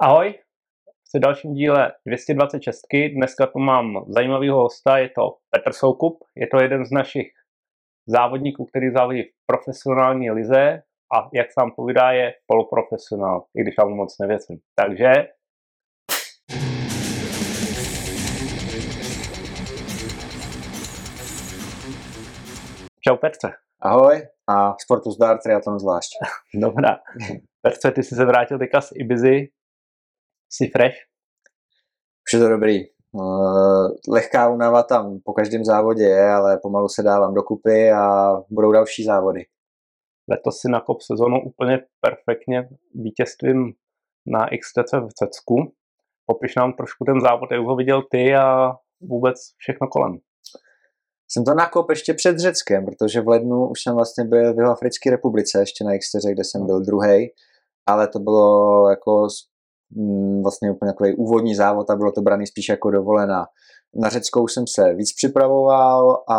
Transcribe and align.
Ahoj, 0.00 0.34
v 1.16 1.20
dalším 1.20 1.54
díle 1.54 1.92
226. 2.06 2.80
Dneska 3.14 3.46
tu 3.46 3.58
mám 3.58 4.04
zajímavého 4.08 4.58
hosta, 4.58 4.98
je 4.98 5.08
to 5.08 5.36
Petr 5.50 5.72
Soukup, 5.72 6.24
je 6.36 6.46
to 6.46 6.62
jeden 6.62 6.84
z 6.84 6.90
našich 6.90 7.26
závodníků, 8.06 8.64
který 8.64 8.90
závodí 8.90 9.22
v 9.22 9.46
profesionální 9.46 10.30
lize 10.30 10.82
a 11.16 11.28
jak 11.34 11.46
sám 11.52 11.70
povídá, 11.76 12.10
je 12.12 12.32
poloprofesionál, 12.46 13.44
i 13.56 13.62
když 13.62 13.74
já 13.78 13.84
mu 13.84 13.94
moc 13.94 14.18
nevěřím. 14.18 14.58
Takže 14.74 15.12
Čau 23.00 23.16
Petře. 23.16 23.48
Ahoj 23.80 24.22
a 24.48 24.74
sportu 24.78 25.10
zdar, 25.10 25.38
triatlon 25.42 25.78
zvlášť. 25.78 26.10
Dobrá. 26.54 26.98
Petře, 27.62 27.90
ty 27.90 28.02
jsi 28.02 28.14
se 28.14 28.24
vrátil 28.24 28.58
teďka 28.58 28.80
z 28.80 28.92
Ibizy, 28.94 29.48
jsi 30.50 30.70
fresh? 30.76 30.96
Už 32.28 32.32
je 32.32 32.38
to 32.38 32.48
dobrý. 32.48 32.80
Uh, 33.12 33.88
lehká 34.08 34.48
únava 34.48 34.82
tam 34.82 35.18
po 35.24 35.32
každém 35.32 35.64
závodě 35.64 36.02
je, 36.02 36.30
ale 36.30 36.58
pomalu 36.62 36.88
se 36.88 37.02
dávám 37.02 37.34
dokupy 37.34 37.90
a 37.92 38.32
budou 38.50 38.72
další 38.72 39.04
závody. 39.04 39.44
Letos 40.30 40.60
si 40.60 40.68
nakop 40.68 41.00
sezonu 41.00 41.36
úplně 41.46 41.78
perfektně 42.00 42.68
vítězstvím 42.94 43.72
na 44.26 44.46
XTC 44.46 44.92
v 44.92 45.14
Cecku. 45.14 45.54
Popiš 46.26 46.54
nám 46.54 46.72
trošku 46.72 47.04
ten 47.04 47.20
závod, 47.20 47.50
jak 47.52 47.60
ho 47.60 47.76
viděl 47.76 48.02
ty 48.10 48.34
a 48.34 48.72
vůbec 49.00 49.36
všechno 49.56 49.88
kolem. 49.88 50.18
Jsem 51.30 51.44
to 51.44 51.54
nakop 51.54 51.90
ještě 51.90 52.14
před 52.14 52.38
Řeckem, 52.38 52.84
protože 52.84 53.20
v 53.20 53.28
lednu 53.28 53.68
už 53.70 53.82
jsem 53.82 53.94
vlastně 53.94 54.24
byl 54.24 54.54
v 54.54 54.70
Africké 54.70 55.10
republice, 55.10 55.60
ještě 55.60 55.84
na 55.84 55.98
XTC, 55.98 56.26
kde 56.32 56.44
jsem 56.44 56.66
byl 56.66 56.80
druhý, 56.80 57.28
ale 57.86 58.08
to 58.08 58.18
bylo 58.18 58.90
jako 58.90 59.28
vlastně 60.42 60.70
úplně 60.70 60.92
takový 60.92 61.14
úvodní 61.14 61.54
závod 61.54 61.90
a 61.90 61.96
bylo 61.96 62.12
to 62.12 62.20
braný 62.20 62.46
spíš 62.46 62.68
jako 62.68 62.90
dovolená. 62.90 63.46
Na 63.94 64.08
Řeckou 64.08 64.48
jsem 64.48 64.64
se 64.66 64.94
víc 64.94 65.12
připravoval 65.16 66.22
a 66.28 66.38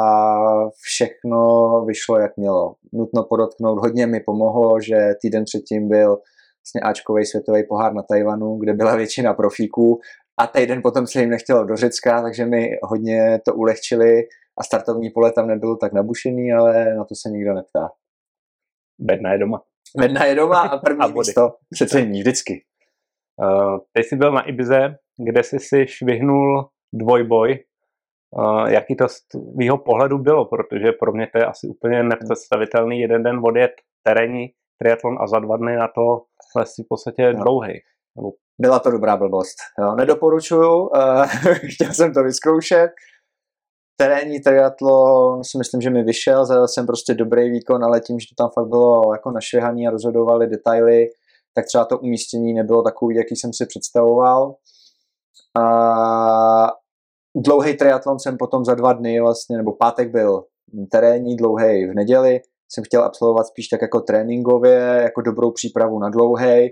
všechno 0.82 1.70
vyšlo 1.86 2.20
jak 2.20 2.38
mělo. 2.38 2.76
Nutno 2.94 3.24
podotknout, 3.24 3.80
hodně 3.80 4.08
mi 4.08 4.20
pomohlo, 4.20 4.82
že 4.82 4.96
týden 5.22 5.44
předtím 5.46 5.88
byl 5.88 6.10
vlastně 6.10 6.82
Ačkový 6.84 7.26
světový 7.26 7.64
pohár 7.70 7.94
na 7.94 8.04
Tajvanu, 8.04 8.58
kde 8.58 8.74
byla 8.74 8.96
většina 8.96 9.34
profíků 9.34 10.00
a 10.40 10.48
týden 10.48 10.82
potom 10.82 11.08
se 11.08 11.22
jim 11.22 11.30
nechtělo 11.30 11.66
do 11.66 11.76
Řecka, 11.76 12.22
takže 12.22 12.46
mi 12.46 12.70
hodně 12.84 13.40
to 13.46 13.56
ulehčili 13.56 14.24
a 14.60 14.64
startovní 14.64 15.10
pole 15.10 15.32
tam 15.32 15.48
nebylo 15.48 15.76
tak 15.76 15.94
nabušený, 15.94 16.54
ale 16.54 16.96
na 16.96 17.04
to 17.04 17.16
se 17.16 17.30
nikdo 17.30 17.54
neptá. 17.54 17.90
Bedna 19.00 19.34
je 19.34 19.40
doma. 19.40 19.62
Bedna 19.98 20.26
je 20.26 20.36
doma 20.36 20.62
a 20.62 20.78
první 20.86 21.02
a 21.02 21.08
místo 21.08 21.56
přece 21.74 22.02
vždycky. 22.02 22.64
Uh, 23.44 23.78
teď 23.94 24.06
jsi 24.06 24.16
byl 24.16 24.32
na 24.32 24.42
Ibize, 24.42 24.96
kde 25.30 25.44
jsi 25.44 25.60
si 25.60 25.88
švihnul 25.88 26.68
dvojboj. 26.94 27.60
Uh, 28.38 28.70
jaký 28.70 28.96
to 28.96 29.08
z 29.08 29.16
tvýho 29.28 29.78
pohledu 29.78 30.18
bylo, 30.18 30.46
protože 30.46 30.92
pro 30.92 31.12
mě 31.12 31.28
to 31.32 31.38
je 31.38 31.46
asi 31.46 31.68
úplně 31.68 32.04
nepředstavitelný 32.04 33.00
jeden 33.00 33.24
den 33.24 33.40
odjet 33.44 33.72
terénní 34.04 34.48
triatlon 34.82 35.18
a 35.22 35.28
za 35.28 35.40
dva 35.40 35.58
dny 35.58 35.76
na 35.76 35.88
to 35.88 36.22
lesí 36.56 36.84
v 36.84 36.88
podstatě 36.90 37.34
no. 37.34 37.44
dlouhý. 37.44 37.74
Byla 38.62 38.80
to 38.80 38.92
dobrá 38.92 39.18
blbost. 39.18 39.56
Jo, 39.80 39.96
nedoporučuju, 39.96 40.82
uh, 40.82 41.26
chtěl 41.74 41.94
jsem 41.94 42.14
to 42.14 42.24
vyzkoušet, 42.24 42.92
terénní 44.00 44.40
triatlon 44.40 45.44
si 45.44 45.58
myslím, 45.58 45.82
že 45.82 45.90
mi 45.90 46.04
vyšel, 46.04 46.46
zadal 46.46 46.68
jsem 46.68 46.86
prostě 46.86 47.14
dobrý 47.14 47.50
výkon, 47.50 47.84
ale 47.84 48.02
tím, 48.02 48.20
že 48.20 48.28
to 48.30 48.44
tam 48.44 48.50
fakt 48.54 48.68
bylo 48.68 49.14
jako 49.14 49.32
našvěhaný 49.32 49.88
a 49.88 49.92
rozhodovali 49.92 50.48
detaily, 50.48 51.08
tak 51.54 51.66
třeba 51.66 51.86
to 51.86 52.00
umístění 52.00 52.54
nebylo 52.54 52.84
takový, 52.84 53.16
jaký 53.16 53.36
jsem 53.36 53.54
si 53.54 53.66
představoval. 53.66 54.56
A 55.60 56.68
dlouhý 57.36 57.78
triatlon 57.78 58.20
jsem 58.20 58.38
potom 58.38 58.66
za 58.66 58.76
dva 58.76 58.94
dny 58.94 59.22
vlastně, 59.22 59.58
nebo 59.58 59.76
pátek 59.76 60.12
byl 60.12 60.44
terénní, 60.92 61.36
dlouhý 61.36 61.86
v 61.86 61.94
neděli, 61.94 62.42
jsem 62.72 62.84
chtěl 62.84 63.04
absolvovat 63.04 63.48
spíš 63.48 63.68
tak 63.68 63.82
jako 63.82 64.02
tréninkově, 64.02 65.00
jako 65.04 65.22
dobrou 65.22 65.52
přípravu 65.52 66.00
na 66.00 66.10
dlouhý. 66.10 66.70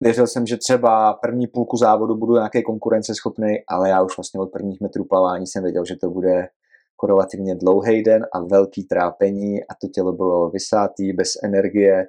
Věřil 0.00 0.26
jsem, 0.26 0.46
že 0.46 0.56
třeba 0.56 1.14
první 1.14 1.46
půlku 1.46 1.76
závodu 1.76 2.14
budu 2.16 2.34
nějaký 2.34 2.62
konkurenceschopný, 2.62 3.54
ale 3.68 3.88
já 3.88 4.02
už 4.02 4.16
vlastně 4.16 4.40
od 4.40 4.52
prvních 4.52 4.80
metrů 4.80 5.04
plavání 5.04 5.46
jsem 5.46 5.62
věděl, 5.62 5.84
že 5.84 5.96
to 5.96 6.10
bude 6.10 6.48
jako 6.94 7.06
relativně 7.06 7.54
dlouhý 7.54 8.02
den 8.02 8.26
a 8.32 8.40
velký 8.40 8.84
trápení 8.84 9.64
a 9.64 9.74
to 9.80 9.88
tělo 9.88 10.12
bylo 10.12 10.50
vysátý, 10.50 11.12
bez 11.12 11.28
energie. 11.42 12.06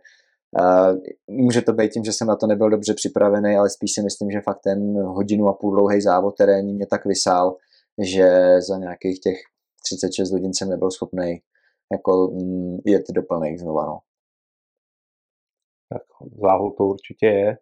Může 1.27 1.61
to 1.61 1.73
být 1.73 1.91
tím, 1.91 2.03
že 2.03 2.13
jsem 2.13 2.27
na 2.27 2.35
to 2.35 2.47
nebyl 2.47 2.69
dobře 2.69 2.93
připravený, 2.93 3.55
ale 3.55 3.69
spíš 3.69 3.91
si 3.93 4.01
myslím, 4.01 4.31
že 4.31 4.41
fakt 4.41 4.59
ten 4.63 5.03
hodinu 5.03 5.47
a 5.47 5.53
půl 5.53 5.71
dlouhý 5.71 6.01
závod 6.01 6.35
terénní 6.35 6.73
mě 6.73 6.88
tak 6.88 7.05
vysál, 7.05 7.57
že 8.03 8.27
za 8.61 8.77
nějakých 8.77 9.19
těch 9.19 9.38
36 9.83 10.31
hodin 10.31 10.53
jsem 10.53 10.69
nebyl 10.69 10.91
schopný 10.91 11.41
jako 11.91 12.27
mm, 12.27 12.77
jet 12.85 13.05
do 13.11 13.23
plných 13.23 13.59
znova. 13.59 13.85
No. 13.85 13.99
Tak 15.89 16.01
záhul 16.41 16.72
to 16.77 16.83
určitě 16.83 17.25
je. 17.25 17.57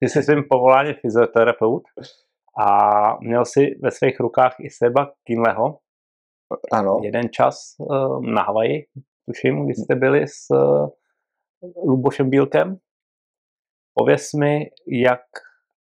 Ty 0.00 0.08
jsi 0.08 0.22
svým 0.22 0.44
povoláním 0.50 0.94
fyzioterapeut 1.00 1.82
a 2.58 2.66
měl 3.20 3.44
si 3.44 3.60
ve 3.82 3.90
svých 3.90 4.20
rukách 4.20 4.54
i 4.60 4.70
Seba 4.70 5.12
Kinleho. 5.24 5.78
Ano. 6.72 7.00
Jeden 7.02 7.28
čas 7.28 7.74
uh, 7.78 8.24
na 8.26 8.42
Havaji, 8.42 8.86
tuším, 9.26 9.64
kdy 9.64 9.74
jste 9.74 9.94
byli 9.94 10.28
s 10.28 10.50
uh, 10.50 10.88
Lubošem 11.76 12.30
Bílkem. 12.30 12.76
Pověz 13.94 14.32
mi, 14.32 14.70
jak 14.88 15.20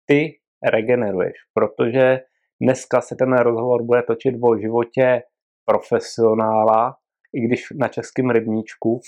ty 0.06 0.38
regeneruješ, 0.72 1.32
protože 1.54 2.20
dneska 2.62 3.00
se 3.00 3.16
ten 3.16 3.32
rozhovor 3.32 3.82
bude 3.82 4.02
točit 4.02 4.34
o 4.42 4.58
životě 4.58 5.22
profesionála, 5.64 6.96
i 7.34 7.40
když 7.40 7.64
na 7.80 7.88
českém 7.88 8.30
rybníčku. 8.30 9.00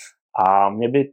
A 0.46 0.70
mě 0.70 0.88
by, 0.88 1.12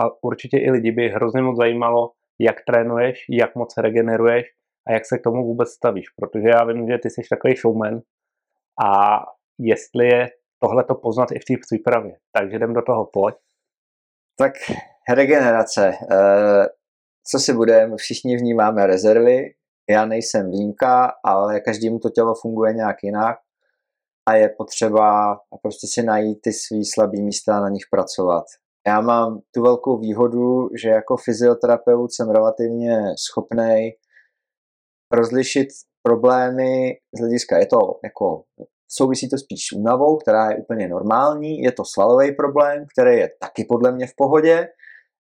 a 0.00 0.04
určitě 0.22 0.58
i 0.58 0.70
lidi 0.70 0.92
by 0.92 1.08
hrozně 1.08 1.42
moc 1.42 1.56
zajímalo, 1.56 2.12
jak 2.40 2.56
trénuješ, 2.66 3.24
jak 3.30 3.54
moc 3.54 3.74
regeneruješ 3.78 4.44
a 4.88 4.92
jak 4.92 5.06
se 5.06 5.18
k 5.18 5.22
tomu 5.22 5.44
vůbec 5.44 5.68
stavíš, 5.68 6.10
protože 6.10 6.48
já 6.48 6.64
vím, 6.64 6.88
že 6.88 6.98
ty 6.98 7.10
jsi 7.10 7.22
takový 7.30 7.56
showman 7.56 8.00
a 8.84 9.18
jestli 9.58 10.06
je 10.06 10.28
tohle 10.62 10.84
to 10.84 10.94
poznat 10.94 11.32
i 11.32 11.38
v 11.38 11.44
té 11.44 11.54
přípravě. 11.60 12.12
Takže 12.32 12.56
jdem 12.56 12.74
do 12.74 12.82
toho, 12.82 13.10
pojď. 13.12 13.34
Tak 14.36 14.52
regenerace. 15.14 15.92
Eh, 16.12 16.66
co 17.30 17.38
si 17.38 17.52
budeme, 17.52 17.96
všichni 17.96 18.36
vnímáme 18.36 18.86
rezervy, 18.86 19.54
já 19.90 20.06
nejsem 20.06 20.50
výjimka, 20.50 21.12
ale 21.24 21.60
každému 21.60 21.98
to 21.98 22.10
tělo 22.10 22.34
funguje 22.34 22.72
nějak 22.72 22.96
jinak 23.02 23.36
a 24.28 24.34
je 24.34 24.48
potřeba 24.48 25.36
prostě 25.62 25.86
si 25.92 26.02
najít 26.02 26.38
ty 26.42 26.52
svý 26.52 26.84
slabý 26.84 27.22
místa 27.22 27.56
a 27.56 27.60
na 27.60 27.68
nich 27.68 27.84
pracovat. 27.90 28.44
Já 28.86 29.00
mám 29.00 29.40
tu 29.54 29.62
velkou 29.62 29.98
výhodu, 29.98 30.68
že 30.82 30.88
jako 30.88 31.16
fyzioterapeut 31.16 32.12
jsem 32.12 32.30
relativně 32.30 32.98
schopný 33.28 33.90
rozlišit 35.12 35.68
problémy 36.02 36.92
z 37.14 37.20
hlediska, 37.20 37.58
je 37.58 37.66
to 37.66 37.78
jako, 38.04 38.42
souvisí 38.88 39.28
to 39.28 39.38
spíš 39.38 39.60
s 39.68 39.72
únavou, 39.72 40.16
která 40.16 40.50
je 40.50 40.56
úplně 40.56 40.88
normální, 40.88 41.58
je 41.58 41.72
to 41.72 41.84
svalový 41.84 42.32
problém, 42.32 42.84
který 42.92 43.18
je 43.18 43.30
taky 43.40 43.64
podle 43.68 43.92
mě 43.92 44.06
v 44.06 44.16
pohodě, 44.16 44.68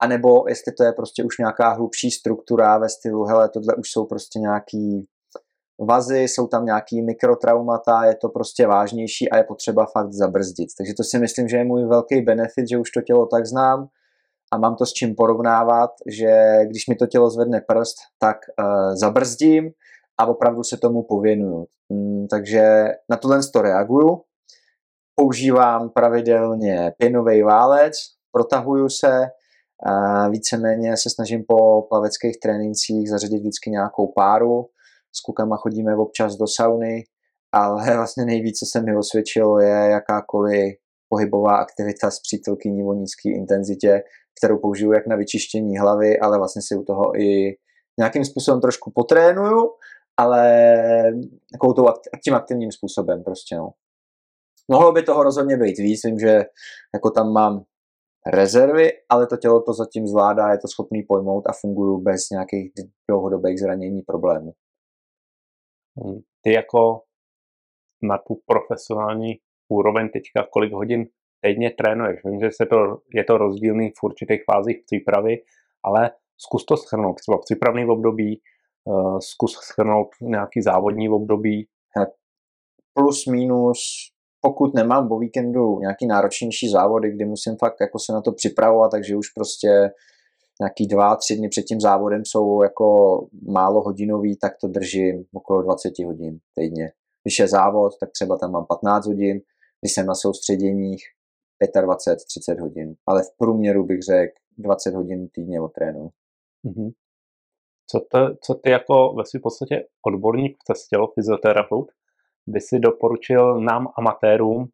anebo 0.01 0.43
jestli 0.47 0.71
to 0.73 0.83
je 0.83 0.93
prostě 0.93 1.23
už 1.23 1.37
nějaká 1.37 1.69
hlubší 1.69 2.11
struktura 2.11 2.77
ve 2.77 2.89
stylu, 2.89 3.23
hele, 3.23 3.49
tohle 3.49 3.75
už 3.75 3.91
jsou 3.91 4.05
prostě 4.05 4.39
nějaký 4.39 5.07
vazy, 5.79 6.19
jsou 6.19 6.47
tam 6.47 6.65
nějaký 6.65 7.01
mikrotraumata, 7.01 8.05
je 8.05 8.15
to 8.15 8.29
prostě 8.29 8.67
vážnější 8.67 9.29
a 9.29 9.37
je 9.37 9.43
potřeba 9.43 9.85
fakt 9.85 10.13
zabrzdit. 10.13 10.69
Takže 10.77 10.93
to 10.97 11.03
si 11.03 11.19
myslím, 11.19 11.47
že 11.47 11.57
je 11.57 11.63
můj 11.63 11.85
velký 11.85 12.21
benefit, 12.21 12.69
že 12.69 12.77
už 12.77 12.91
to 12.91 13.01
tělo 13.01 13.25
tak 13.25 13.45
znám 13.45 13.87
a 14.51 14.57
mám 14.57 14.75
to 14.75 14.85
s 14.85 14.93
čím 14.93 15.15
porovnávat, 15.15 15.89
že 16.07 16.59
když 16.65 16.87
mi 16.87 16.95
to 16.95 17.07
tělo 17.07 17.29
zvedne 17.29 17.61
prst, 17.61 17.95
tak 18.19 18.37
uh, 18.37 18.95
zabrzdím 18.95 19.69
a 20.19 20.25
opravdu 20.25 20.63
se 20.63 20.77
tomu 20.77 21.03
pověnuju. 21.03 21.65
Mm, 21.89 22.27
takže 22.27 22.85
na 23.09 23.17
tohle 23.17 23.39
to 23.53 23.61
reaguju. 23.61 24.21
Používám 25.15 25.89
pravidelně 25.89 26.93
pěnový 26.97 27.41
válec, 27.41 27.93
protahuju 28.31 28.89
se, 28.89 29.21
uh, 29.89 30.31
víceméně 30.31 30.97
se 30.97 31.09
snažím 31.09 31.43
po 31.47 31.81
plaveckých 31.81 32.39
trénincích 32.39 33.09
zařadit 33.09 33.39
vždycky 33.39 33.69
nějakou 33.69 34.07
páru, 34.15 34.65
s 35.15 35.21
klukama 35.21 35.57
chodíme 35.57 35.95
občas 35.95 36.35
do 36.35 36.47
sauny, 36.47 37.03
ale 37.51 37.95
vlastně 37.95 38.25
nejvíc, 38.25 38.59
co 38.59 38.65
se 38.65 38.81
mi 38.81 38.97
osvědčilo, 38.97 39.59
je 39.59 39.69
jakákoliv 39.69 40.75
pohybová 41.09 41.57
aktivita 41.57 42.11
s 42.11 42.19
přítelkyní 42.19 42.83
o 42.83 42.93
nízké 42.93 43.29
intenzitě, 43.29 44.03
kterou 44.37 44.57
použiju 44.57 44.91
jak 44.91 45.07
na 45.07 45.15
vyčištění 45.15 45.77
hlavy, 45.77 46.19
ale 46.19 46.37
vlastně 46.37 46.61
si 46.61 46.75
u 46.75 46.83
toho 46.83 47.21
i 47.21 47.55
nějakým 47.99 48.25
způsobem 48.25 48.61
trošku 48.61 48.91
potrénuju, 48.95 49.69
ale 50.19 50.43
takovou 51.51 51.73
tou, 51.73 51.85
tím 52.23 52.35
aktivním 52.35 52.71
způsobem 52.71 53.23
prostě, 53.23 53.55
no. 53.55 53.69
Mohlo 54.71 54.91
by 54.91 55.03
toho 55.03 55.23
rozhodně 55.23 55.57
být 55.57 55.77
víc, 55.77 56.05
vím, 56.05 56.19
že 56.19 56.45
jako 56.93 57.11
tam 57.11 57.33
mám 57.33 57.63
rezervy, 58.33 58.91
ale 59.09 59.27
to 59.27 59.37
tělo 59.37 59.61
to 59.61 59.73
zatím 59.73 60.07
zvládá, 60.07 60.51
je 60.51 60.57
to 60.57 60.67
schopný 60.67 61.03
pojmout 61.03 61.47
a 61.47 61.53
funguju 61.61 62.01
bez 62.01 62.29
nějakých 62.29 62.71
dlouhodobých 63.09 63.59
zranění 63.59 64.01
problémů. 64.01 64.53
Hmm. 66.03 66.19
Ty 66.41 66.53
jako 66.53 67.01
na 68.03 68.17
tu 68.17 68.41
profesionální 68.45 69.39
úroveň 69.69 70.09
teďka 70.09 70.47
kolik 70.53 70.73
hodin 70.73 71.05
týdně 71.41 71.71
trénuješ? 71.71 72.19
Vím, 72.25 72.39
že 72.39 72.49
se 72.51 72.65
to, 72.65 73.01
je 73.13 73.23
to 73.23 73.37
rozdílný 73.37 73.91
v 73.99 74.03
určitých 74.03 74.41
fázích 74.51 74.77
přípravy, 74.85 75.37
ale 75.83 76.11
zkus 76.37 76.65
to 76.65 76.77
schrnout. 76.77 77.15
Třeba 77.15 77.37
v 77.37 77.45
přípravný 77.45 77.85
období, 77.85 78.41
zkus 79.19 79.53
schrnout 79.53 80.07
nějaký 80.21 80.61
závodní 80.61 81.09
období. 81.09 81.67
Plus, 82.93 83.25
minus, 83.25 83.79
pokud 84.41 84.73
nemám 84.73 85.11
o 85.11 85.19
víkendu 85.19 85.79
nějaký 85.79 86.07
náročnější 86.07 86.69
závody, 86.69 87.11
kdy 87.11 87.25
musím 87.25 87.55
fakt 87.57 87.75
jako 87.81 87.99
se 87.99 88.13
na 88.13 88.21
to 88.21 88.31
připravovat, 88.31 88.91
takže 88.91 89.15
už 89.15 89.29
prostě 89.29 89.91
nějaký 90.61 90.87
dva, 90.87 91.15
tři 91.15 91.35
dny 91.35 91.49
před 91.49 91.61
tím 91.61 91.81
závodem 91.81 92.21
jsou 92.25 92.61
jako 92.63 92.87
málo 93.47 93.81
hodinový, 93.81 94.37
tak 94.37 94.53
to 94.61 94.67
držím 94.67 95.25
okolo 95.33 95.61
20 95.61 95.99
hodin 96.05 96.39
týdně. 96.55 96.91
Když 97.23 97.39
je 97.39 97.47
závod, 97.47 97.93
tak 97.99 98.11
třeba 98.11 98.37
tam 98.37 98.51
mám 98.51 98.65
15 98.65 99.07
hodin, 99.07 99.39
když 99.81 99.93
jsem 99.93 100.05
na 100.05 100.15
soustředěních 100.15 101.03
25-30 101.63 102.61
hodin, 102.61 102.95
ale 103.07 103.23
v 103.23 103.37
průměru 103.37 103.85
bych 103.85 104.01
řekl 104.01 104.33
20 104.57 104.95
hodin 104.95 105.27
týdně 105.27 105.61
od 105.61 105.73
trénu. 105.73 106.09
Mm-hmm. 106.65 106.91
Co, 107.91 107.99
to, 108.11 108.35
co 108.43 108.55
ty 108.55 108.69
jako 108.69 109.13
ve 109.13 109.23
v 109.39 109.41
podstatě 109.41 109.87
odborník 110.07 110.57
v 110.61 110.63
cestě, 110.63 110.97
fyzioterapeut, 111.13 111.91
by 112.47 112.61
si 112.61 112.79
doporučil 112.79 113.61
nám 113.61 113.87
amatérům, 113.97 114.69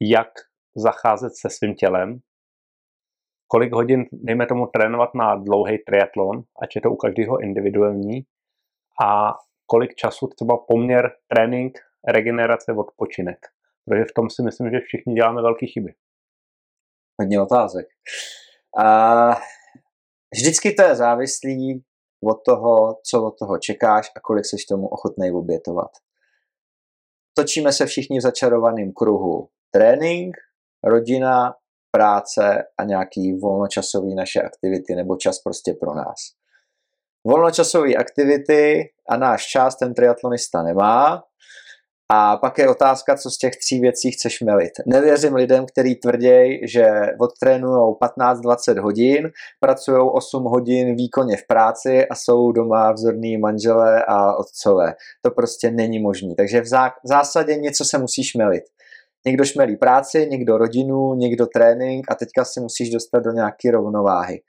jak 0.00 0.28
zacházet 0.76 1.32
se 1.36 1.50
svým 1.50 1.74
tělem, 1.74 2.18
kolik 3.48 3.72
hodin, 3.72 4.04
dejme 4.12 4.46
tomu, 4.46 4.66
trénovat 4.66 5.14
na 5.14 5.36
dlouhý 5.36 5.78
triatlon, 5.78 6.42
ať 6.62 6.76
je 6.76 6.80
to 6.80 6.90
u 6.90 6.96
každého 6.96 7.40
individuální, 7.40 8.26
a 9.04 9.34
kolik 9.66 9.94
času 9.94 10.26
třeba 10.26 10.56
poměr 10.68 11.12
trénink, 11.28 11.78
regenerace, 12.08 12.72
odpočinek. 12.72 13.38
Protože 13.84 14.04
v 14.04 14.14
tom 14.14 14.30
si 14.30 14.42
myslím, 14.42 14.70
že 14.70 14.80
všichni 14.80 15.14
děláme 15.14 15.42
velké 15.42 15.66
chyby. 15.66 15.94
Hodně 17.20 17.40
otázek. 17.40 17.86
A 18.78 18.84
vždycky 20.32 20.72
to 20.72 20.82
je 20.82 20.94
závislý 20.96 21.82
od 22.24 22.38
toho, 22.46 22.96
co 23.10 23.26
od 23.26 23.38
toho 23.38 23.58
čekáš 23.58 24.10
a 24.16 24.20
kolik 24.20 24.46
seš 24.46 24.64
tomu 24.64 24.88
ochotný 24.88 25.32
obětovat. 25.32 25.90
Točíme 27.34 27.72
se 27.72 27.86
všichni 27.86 28.18
v 28.18 28.22
začarovaném 28.22 28.92
kruhu. 28.92 29.48
Trénink, 29.70 30.36
rodina, 30.84 31.54
práce 31.90 32.64
a 32.78 32.84
nějaký 32.84 33.38
volnočasový 33.38 34.14
naše 34.14 34.42
aktivity 34.42 34.94
nebo 34.94 35.16
čas 35.16 35.38
prostě 35.38 35.74
pro 35.80 35.94
nás. 35.94 36.16
Volnočasové 37.24 37.94
aktivity 37.94 38.90
a 39.08 39.16
náš 39.16 39.46
čas 39.46 39.76
ten 39.76 39.94
triatlonista 39.94 40.62
nemá, 40.62 41.22
a 42.14 42.36
pak 42.36 42.58
je 42.58 42.68
otázka, 42.68 43.16
co 43.16 43.30
z 43.30 43.38
těch 43.38 43.56
tří 43.56 43.80
věcí 43.80 44.10
chceš 44.10 44.40
melit. 44.40 44.72
Nevěřím 44.86 45.34
lidem, 45.34 45.66
kteří 45.66 45.94
tvrdí, 45.94 46.60
že 46.68 46.86
odtrénují 47.20 47.94
15-20 48.18 48.80
hodin, 48.82 49.30
pracují 49.60 50.10
8 50.12 50.44
hodin 50.44 50.96
výkonně 50.96 51.36
v 51.36 51.46
práci 51.46 52.06
a 52.06 52.14
jsou 52.14 52.52
doma 52.52 52.92
vzorní 52.92 53.36
manželé 53.36 54.04
a 54.08 54.36
otcové. 54.36 54.94
To 55.22 55.30
prostě 55.30 55.70
není 55.70 55.98
možné. 55.98 56.34
Takže 56.36 56.60
v 56.60 56.66
zásadě 57.04 57.56
něco 57.56 57.84
se 57.84 57.98
musíš 57.98 58.34
melit. 58.34 58.64
Někdo 59.26 59.44
šmelí 59.44 59.76
práci, 59.76 60.26
někdo 60.30 60.58
rodinu, 60.58 61.14
někdo 61.14 61.46
trénink 61.46 62.10
a 62.10 62.14
teďka 62.14 62.44
si 62.44 62.60
musíš 62.60 62.90
dostat 62.90 63.20
do 63.20 63.30
nějaké 63.30 63.70
rovnováhy. 63.70 64.40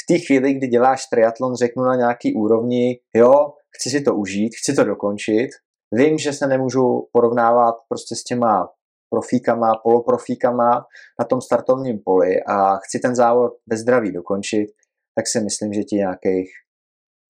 V 0.00 0.12
té 0.12 0.18
chvíli, 0.18 0.54
kdy 0.54 0.66
děláš 0.66 1.06
triatlon, 1.06 1.54
řeknu 1.54 1.84
na 1.84 1.96
nějaký 1.96 2.34
úrovni, 2.34 2.98
jo, 3.16 3.32
chci 3.76 3.90
si 3.90 4.00
to 4.00 4.14
užít, 4.14 4.52
chci 4.56 4.74
to 4.74 4.84
dokončit, 4.84 5.48
Vím, 5.92 6.18
že 6.18 6.32
se 6.32 6.46
nemůžu 6.46 7.08
porovnávat 7.12 7.74
prostě 7.88 8.16
s 8.16 8.24
těma 8.24 8.68
profíkama, 9.10 9.72
poloprofíkama 9.82 10.86
na 11.20 11.24
tom 11.24 11.40
startovním 11.40 11.98
poli 12.04 12.42
a 12.46 12.76
chci 12.76 12.98
ten 12.98 13.14
závod 13.14 13.52
bez 13.66 13.80
zdraví 13.80 14.12
dokončit, 14.12 14.66
tak 15.14 15.26
si 15.26 15.40
myslím, 15.40 15.72
že 15.72 15.84
ti 15.84 15.96
nějakých 15.96 16.48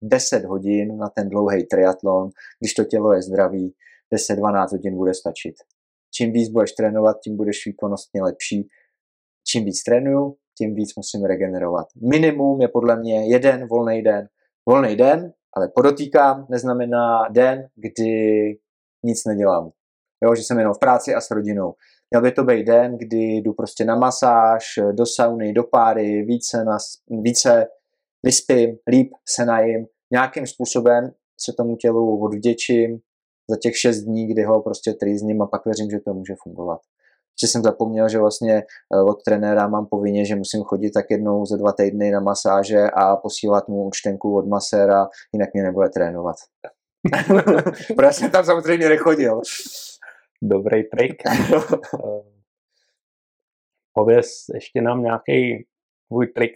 10 0.03 0.45
hodin 0.45 0.97
na 0.97 1.09
ten 1.09 1.29
dlouhý 1.29 1.65
triatlon, 1.65 2.29
když 2.59 2.73
to 2.73 2.83
tělo 2.83 3.13
je 3.13 3.21
zdravý, 3.21 3.73
10-12 4.13 4.71
hodin 4.71 4.95
bude 4.95 5.13
stačit. 5.13 5.55
Čím 6.13 6.31
víc 6.31 6.49
budeš 6.49 6.71
trénovat, 6.71 7.17
tím 7.23 7.37
budeš 7.37 7.65
výkonnostně 7.65 8.23
lepší. 8.23 8.67
Čím 9.47 9.65
víc 9.65 9.83
trénuju, 9.83 10.35
tím 10.57 10.75
víc 10.75 10.95
musím 10.95 11.25
regenerovat. 11.25 11.87
Minimum 12.09 12.61
je 12.61 12.67
podle 12.67 12.99
mě 12.99 13.27
jeden 13.27 13.67
volný 13.67 14.01
den. 14.01 14.27
Volný 14.69 14.95
den 14.95 15.33
ale 15.53 15.69
podotýkám, 15.75 16.47
neznamená 16.49 17.27
den, 17.29 17.67
kdy 17.75 18.11
nic 19.03 19.25
nedělám. 19.25 19.71
Jo, 20.23 20.35
že 20.35 20.43
jsem 20.43 20.59
jenom 20.59 20.73
v 20.73 20.79
práci 20.79 21.15
a 21.15 21.21
s 21.21 21.31
rodinou. 21.31 21.73
Měl 22.11 22.21
by 22.21 22.31
to 22.31 22.43
být 22.43 22.63
den, 22.63 22.97
kdy 22.97 23.17
jdu 23.17 23.53
prostě 23.53 23.85
na 23.85 23.95
masáž, 23.95 24.63
do 24.91 25.05
sauny, 25.05 25.53
do 25.53 25.63
páry, 25.63 26.23
více, 26.23 26.63
na, 26.63 26.77
více 27.21 27.67
vyspím, 28.23 28.77
líp 28.87 29.11
se 29.29 29.45
najím. 29.45 29.85
Nějakým 30.11 30.47
způsobem 30.47 31.11
se 31.39 31.53
tomu 31.57 31.75
tělu 31.75 32.23
odvděčím 32.23 32.99
za 33.49 33.57
těch 33.57 33.77
šest 33.77 34.01
dní, 34.01 34.27
kdy 34.27 34.43
ho 34.43 34.61
prostě 34.61 34.93
trýzním 34.93 35.41
a 35.41 35.47
pak 35.47 35.65
věřím, 35.65 35.89
že 35.89 35.99
to 35.99 36.13
může 36.13 36.33
fungovat 36.43 36.79
že 37.41 37.47
jsem 37.47 37.63
zapomněl, 37.63 38.09
že 38.09 38.19
vlastně 38.19 38.63
eh, 38.93 39.01
od 39.01 39.23
trenéra 39.23 39.67
mám 39.67 39.85
povinně, 39.85 40.25
že 40.25 40.35
musím 40.35 40.63
chodit 40.63 40.91
tak 40.91 41.05
jednou 41.09 41.45
za 41.45 41.57
dva 41.57 41.71
týdny 41.71 42.11
na 42.11 42.19
masáže 42.19 42.89
a 42.93 43.15
posílat 43.15 43.67
mu 43.67 43.83
účtenku 43.83 44.37
od 44.37 44.47
maséra, 44.47 45.07
jinak 45.33 45.49
mě 45.53 45.63
nebude 45.63 45.89
trénovat. 45.89 46.35
Protože 47.95 48.13
jsem 48.13 48.31
tam 48.31 48.45
samozřejmě 48.45 48.89
nechodil. 48.89 49.41
Dobrý 50.41 50.83
trik. 50.83 51.23
Eh, 51.93 52.31
pověz 53.93 54.45
ještě 54.53 54.81
nám 54.81 55.03
nějaký 55.03 55.67
tvůj 56.07 56.27
trik 56.27 56.51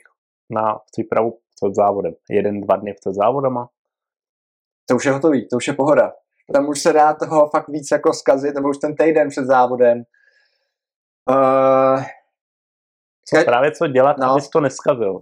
na 0.49 0.79
přípravu 0.91 1.37
před 1.55 1.75
závodem. 1.75 2.13
Jeden, 2.29 2.61
dva 2.61 2.75
dny 2.75 2.93
před 2.93 3.13
závodama? 3.13 3.69
To 4.89 4.95
už 4.95 5.05
je 5.05 5.11
hotový, 5.11 5.47
to 5.47 5.57
už 5.57 5.67
je 5.67 5.73
pohoda. 5.73 6.13
Tam 6.53 6.69
už 6.69 6.81
se 6.81 6.93
dá 6.93 7.13
toho 7.13 7.49
fakt 7.49 7.67
víc 7.67 7.87
jako 7.91 8.13
zkazit, 8.13 8.55
nebo 8.55 8.69
už 8.69 8.77
ten 8.77 8.95
týden 8.95 9.29
před 9.29 9.45
závodem 9.45 10.03
Uh, 11.29 12.03
co, 13.27 13.45
právě 13.45 13.71
co 13.71 13.87
dělat, 13.87 14.17
no, 14.17 14.31
abys 14.31 14.49
to 14.49 14.61
neskazil. 14.61 15.21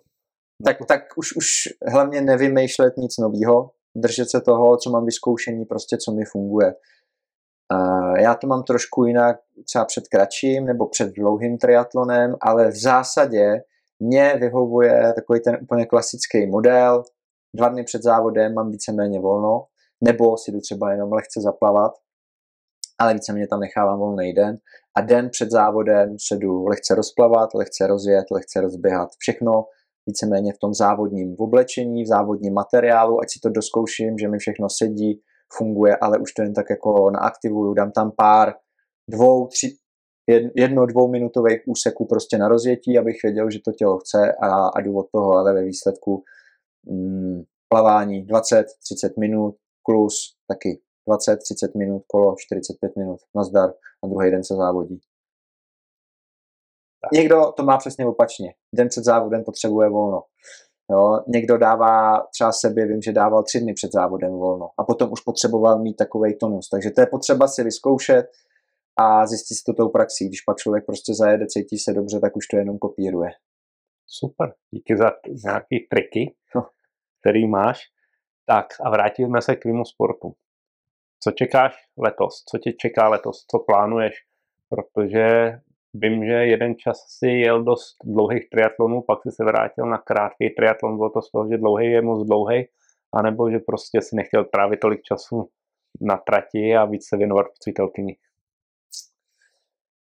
Tak, 0.65 0.77
tak 0.87 1.01
už, 1.15 1.35
už 1.35 1.45
hlavně 1.87 2.21
nevymýšlet 2.21 2.97
nic 2.97 3.17
nového, 3.17 3.71
držet 3.95 4.29
se 4.29 4.41
toho, 4.41 4.77
co 4.77 4.89
mám 4.89 5.05
vyzkoušení, 5.05 5.65
prostě 5.65 5.97
co 5.97 6.11
mi 6.11 6.25
funguje. 6.25 6.75
Uh, 7.73 8.19
já 8.19 8.35
to 8.35 8.47
mám 8.47 8.63
trošku 8.63 9.05
jinak 9.05 9.37
třeba 9.65 9.85
před 9.85 10.07
kratším 10.07 10.65
nebo 10.65 10.87
před 10.87 11.13
dlouhým 11.13 11.57
triatlonem, 11.57 12.35
ale 12.41 12.71
v 12.71 12.81
zásadě 12.81 13.61
mě 13.99 14.35
vyhovuje 14.39 15.13
takový 15.15 15.39
ten 15.39 15.57
úplně 15.61 15.85
klasický 15.85 16.47
model. 16.47 17.03
Dva 17.55 17.69
dny 17.69 17.83
před 17.83 18.03
závodem 18.03 18.53
mám 18.53 18.71
víceméně 18.71 19.19
volno, 19.19 19.65
nebo 20.03 20.37
si 20.37 20.51
jdu 20.51 20.59
třeba 20.59 20.91
jenom 20.91 21.13
lehce 21.13 21.41
zaplavat 21.41 21.91
ale 23.03 23.13
víceméně 23.13 23.47
tam 23.47 23.59
nechávám 23.59 23.99
volný 23.99 24.33
den 24.33 24.57
a 24.97 25.01
den 25.01 25.29
před 25.29 25.51
závodem 25.51 26.15
se 26.27 26.35
jdu 26.35 26.65
lehce 26.65 26.95
rozplavat, 26.95 27.49
lehce 27.53 27.87
rozjet, 27.87 28.25
lehce 28.31 28.61
rozběhat. 28.61 29.09
Všechno 29.17 29.51
víceméně 30.07 30.53
v 30.53 30.57
tom 30.57 30.73
závodním 30.73 31.35
oblečení, 31.39 32.03
v 32.03 32.07
závodním 32.07 32.53
materiálu, 32.53 33.21
ať 33.21 33.27
si 33.31 33.39
to 33.43 33.49
doskouším, 33.49 34.17
že 34.17 34.27
mi 34.27 34.37
všechno 34.37 34.67
sedí, 34.69 35.21
funguje, 35.57 35.97
ale 36.01 36.17
už 36.17 36.33
to 36.33 36.41
jen 36.41 36.53
tak 36.53 36.65
jako 36.69 37.11
naaktivuju, 37.11 37.73
dám 37.73 37.91
tam 37.91 38.11
pár 38.17 38.53
dvou, 39.09 39.47
tři, 39.47 39.75
jedno, 40.55 40.85
dvouminutových 40.85 41.61
úseků 41.67 42.05
prostě 42.05 42.37
na 42.37 42.47
rozjetí, 42.47 42.97
abych 42.97 43.15
věděl, 43.23 43.49
že 43.51 43.59
to 43.65 43.71
tělo 43.71 43.97
chce 43.99 44.33
a, 44.41 44.67
a 44.67 44.81
jdu 44.81 44.97
od 44.97 45.07
toho, 45.11 45.31
ale 45.31 45.53
ve 45.53 45.63
výsledku 45.63 46.23
mm, 46.89 47.41
plavání 47.69 48.25
20-30 48.27 48.63
minut, 49.19 49.55
klus 49.85 50.15
taky 50.47 50.81
20-30 51.07 51.77
minut, 51.77 52.03
kolo 52.07 52.35
45 52.37 52.95
minut, 52.95 53.19
nazdar, 53.35 53.69
a 54.03 54.07
druhý 54.07 54.31
den 54.31 54.43
se 54.43 54.55
závodí. 54.55 54.99
Tak. 57.01 57.11
Někdo 57.11 57.51
to 57.57 57.63
má 57.63 57.77
přesně 57.77 58.05
opačně. 58.05 58.53
Den 58.75 58.87
před 58.87 59.03
závodem 59.03 59.43
potřebuje 59.43 59.89
volno. 59.89 60.23
Jo, 60.91 61.19
někdo 61.27 61.57
dává 61.57 62.27
třeba 62.33 62.51
sebe, 62.51 62.85
vím, 62.85 63.01
že 63.01 63.11
dával 63.11 63.43
tři 63.43 63.59
dny 63.59 63.73
před 63.73 63.91
závodem 63.91 64.31
volno 64.31 64.69
a 64.79 64.83
potom 64.83 65.11
už 65.11 65.21
potřeboval 65.21 65.79
mít 65.79 65.93
takový 65.93 66.37
tonus. 66.37 66.69
Takže 66.69 66.91
to 66.91 67.01
je 67.01 67.07
potřeba 67.07 67.47
si 67.47 67.63
vyzkoušet 67.63 68.25
a 68.97 69.27
zjistit 69.27 69.55
si 69.55 69.63
to 69.65 69.73
tou 69.73 69.89
praxí. 69.89 70.27
Když 70.27 70.41
pak 70.41 70.57
člověk 70.57 70.85
prostě 70.85 71.13
zajede, 71.13 71.45
cítí 71.47 71.77
se 71.77 71.93
dobře, 71.93 72.19
tak 72.19 72.35
už 72.35 72.47
to 72.47 72.57
jenom 72.57 72.77
kopíruje. 72.77 73.29
Super, 74.07 74.53
díky 74.71 74.97
za 74.97 75.11
nějaký 75.45 75.87
triky, 75.89 76.35
no. 76.55 76.61
který 77.21 77.47
máš. 77.47 77.79
Tak 78.45 78.65
a 78.85 78.89
vrátíme 78.89 79.41
se 79.41 79.55
k 79.55 79.61
tvému 79.61 79.85
sportu. 79.85 80.33
Co 81.23 81.31
čekáš 81.31 81.75
letos? 81.97 82.43
Co 82.51 82.57
tě 82.57 82.73
čeká 82.73 83.09
letos? 83.09 83.45
Co 83.51 83.59
plánuješ? 83.59 84.13
Protože 84.69 85.51
vím, 85.93 86.25
že 86.25 86.33
jeden 86.33 86.75
čas 86.75 86.97
si 87.07 87.27
jel 87.27 87.63
dost 87.63 87.95
dlouhých 88.03 88.49
triatlonů, 88.49 89.01
pak 89.07 89.19
si 89.23 89.31
se 89.31 89.43
vrátil 89.43 89.85
na 89.85 89.97
krátký 89.97 90.49
triatlon, 90.49 90.97
bylo 90.97 91.09
to 91.09 91.21
z 91.21 91.31
toho, 91.31 91.47
že 91.49 91.57
dlouhý 91.57 91.91
je 91.91 92.01
moc 92.01 92.27
dlouhý, 92.27 92.65
anebo 93.13 93.51
že 93.51 93.59
prostě 93.59 94.01
si 94.01 94.15
nechtěl 94.15 94.45
trávit 94.45 94.79
tolik 94.79 95.01
času 95.01 95.49
na 96.01 96.17
trati 96.17 96.75
a 96.75 96.85
víc 96.85 97.07
se 97.07 97.17
věnovat 97.17 97.45
přítelkyni. 97.59 98.15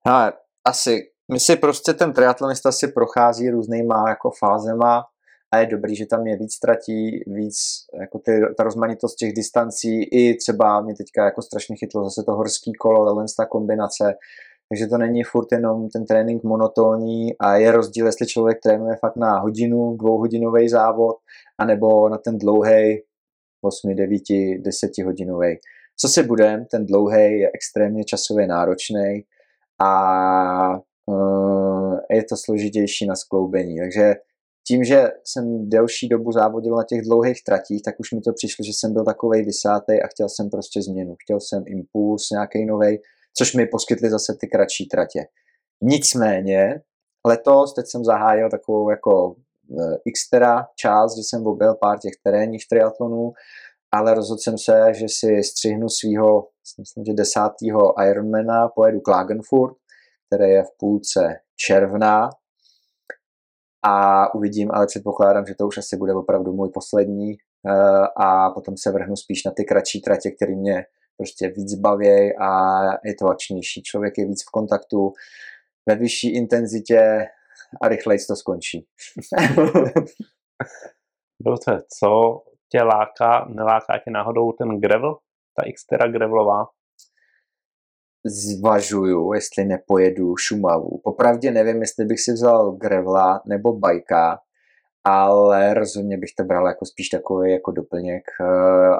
Ha, 0.06 0.32
asi. 0.64 0.98
My 1.32 1.40
si 1.40 1.56
prostě 1.56 1.92
ten 1.92 2.12
triatlonista 2.12 2.72
si 2.72 2.88
prochází 2.88 3.50
různýma 3.50 4.08
jako 4.08 4.30
fázema 4.38 5.04
a 5.52 5.58
je 5.58 5.66
dobrý, 5.66 5.96
že 5.96 6.06
tam 6.06 6.26
je 6.26 6.36
víc 6.36 6.58
tratí, 6.58 7.22
víc 7.26 7.56
jako 8.00 8.18
ty, 8.18 8.40
ta 8.56 8.62
rozmanitost 8.62 9.16
těch 9.16 9.32
distancí 9.32 10.02
i 10.02 10.34
třeba 10.36 10.80
mě 10.80 10.94
teďka 10.94 11.24
jako 11.24 11.42
strašně 11.42 11.76
chytlo 11.76 12.04
zase 12.04 12.22
to 12.22 12.32
horský 12.32 12.72
kolo, 12.72 13.06
tahle 13.06 13.24
ta 13.36 13.46
kombinace, 13.46 14.14
takže 14.68 14.86
to 14.86 14.98
není 14.98 15.22
furt 15.22 15.52
jenom 15.52 15.88
ten 15.88 16.06
trénink 16.06 16.42
monotónní 16.42 17.38
a 17.38 17.56
je 17.56 17.72
rozdíl, 17.72 18.06
jestli 18.06 18.26
člověk 18.26 18.58
trénuje 18.62 18.96
fakt 18.96 19.16
na 19.16 19.38
hodinu, 19.38 19.96
dvouhodinový 19.96 20.68
závod, 20.68 21.16
anebo 21.58 22.08
na 22.08 22.18
ten 22.18 22.38
dlouhý 22.38 23.02
8, 23.60 23.94
9, 23.94 24.22
10 24.58 24.98
hodinový. 25.04 25.58
Co 25.96 26.08
si 26.08 26.22
budem, 26.22 26.64
ten 26.64 26.86
dlouhý 26.86 27.40
je 27.40 27.50
extrémně 27.54 28.04
časově 28.04 28.46
náročný 28.46 29.24
a 29.78 30.78
uh, 31.06 31.98
je 32.10 32.24
to 32.24 32.36
složitější 32.36 33.06
na 33.06 33.16
skloubení. 33.16 33.78
Takže 33.78 34.14
tím, 34.66 34.84
že 34.84 35.08
jsem 35.24 35.68
delší 35.68 36.08
dobu 36.08 36.32
závodil 36.32 36.76
na 36.76 36.84
těch 36.88 37.02
dlouhých 37.02 37.44
tratích, 37.44 37.82
tak 37.82 38.00
už 38.00 38.12
mi 38.12 38.20
to 38.20 38.32
přišlo, 38.32 38.64
že 38.64 38.72
jsem 38.74 38.92
byl 38.92 39.04
takovej 39.04 39.44
vysátej 39.44 40.00
a 40.04 40.06
chtěl 40.06 40.28
jsem 40.28 40.50
prostě 40.50 40.82
změnu. 40.82 41.16
Chtěl 41.22 41.40
jsem 41.40 41.62
impuls 41.66 42.30
nějaký 42.30 42.66
nový, 42.66 42.98
což 43.36 43.54
mi 43.54 43.66
poskytly 43.66 44.10
zase 44.10 44.36
ty 44.40 44.46
kratší 44.46 44.86
tratě. 44.86 45.26
Nicméně, 45.82 46.82
letos, 47.26 47.74
teď 47.74 47.86
jsem 47.88 48.04
zahájil 48.04 48.50
takovou 48.50 48.90
jako 48.90 49.34
eh, 49.80 50.10
xtera 50.12 50.66
část, 50.76 51.16
že 51.16 51.22
jsem 51.22 51.46
objel 51.46 51.74
pár 51.80 51.98
těch 51.98 52.12
terénních 52.24 52.68
triatlonů, 52.68 53.32
ale 53.92 54.14
rozhodl 54.14 54.40
jsem 54.40 54.58
se, 54.58 54.94
že 54.94 55.06
si 55.08 55.42
střihnu 55.42 55.88
svého, 55.88 56.48
myslím, 56.78 57.04
že 57.04 57.12
desátého 57.12 57.94
Ironmana, 58.10 58.68
pojedu 58.68 59.00
Klagenfurt, 59.00 59.76
které 60.26 60.48
je 60.48 60.62
v 60.62 60.78
půlce 60.78 61.20
června 61.56 62.30
a 63.82 64.34
uvidím, 64.34 64.70
ale 64.72 64.86
předpokládám, 64.86 65.46
že 65.46 65.54
to 65.54 65.66
už 65.66 65.78
asi 65.78 65.96
bude 65.96 66.14
opravdu 66.14 66.52
můj 66.52 66.70
poslední 66.74 67.32
eh, 67.32 68.06
a 68.16 68.50
potom 68.50 68.74
se 68.76 68.92
vrhnu 68.92 69.16
spíš 69.16 69.44
na 69.44 69.52
ty 69.56 69.64
kratší 69.64 70.00
tratě, 70.00 70.30
které 70.30 70.54
mě 70.54 70.84
prostě 71.16 71.48
víc 71.48 71.74
baví 71.74 72.36
a 72.40 72.80
je 73.04 73.14
to 73.20 73.26
akčnější. 73.26 73.82
Člověk 73.82 74.18
je 74.18 74.26
víc 74.26 74.42
v 74.42 74.50
kontaktu, 74.50 75.12
ve 75.88 75.94
vyšší 75.94 76.34
intenzitě 76.34 77.26
a 77.82 77.88
rychleji 77.88 78.18
to 78.28 78.36
skončí. 78.36 78.86
Dobře, 81.40 81.82
co 81.98 82.40
tě 82.72 82.82
láká, 82.82 83.46
neláká 83.48 83.98
tě 84.04 84.10
náhodou 84.10 84.52
ten 84.52 84.80
gravel, 84.80 85.14
ta 85.56 85.62
Xterra 85.74 86.12
gravelová? 86.12 86.64
Zvažuju, 88.24 89.32
jestli 89.32 89.64
nepojedu 89.64 90.36
Šumavu. 90.36 91.00
Popravdě 91.04 91.50
nevím, 91.50 91.80
jestli 91.80 92.04
bych 92.04 92.20
si 92.20 92.32
vzal 92.32 92.72
grevla 92.72 93.42
nebo 93.46 93.72
bajka, 93.72 94.38
ale 95.04 95.74
rozhodně 95.74 96.18
bych 96.18 96.30
to 96.36 96.44
bral 96.44 96.66
jako 96.66 96.86
spíš 96.86 97.08
takový 97.08 97.52
jako 97.52 97.70
doplněk 97.70 98.24
eh, 98.40 98.44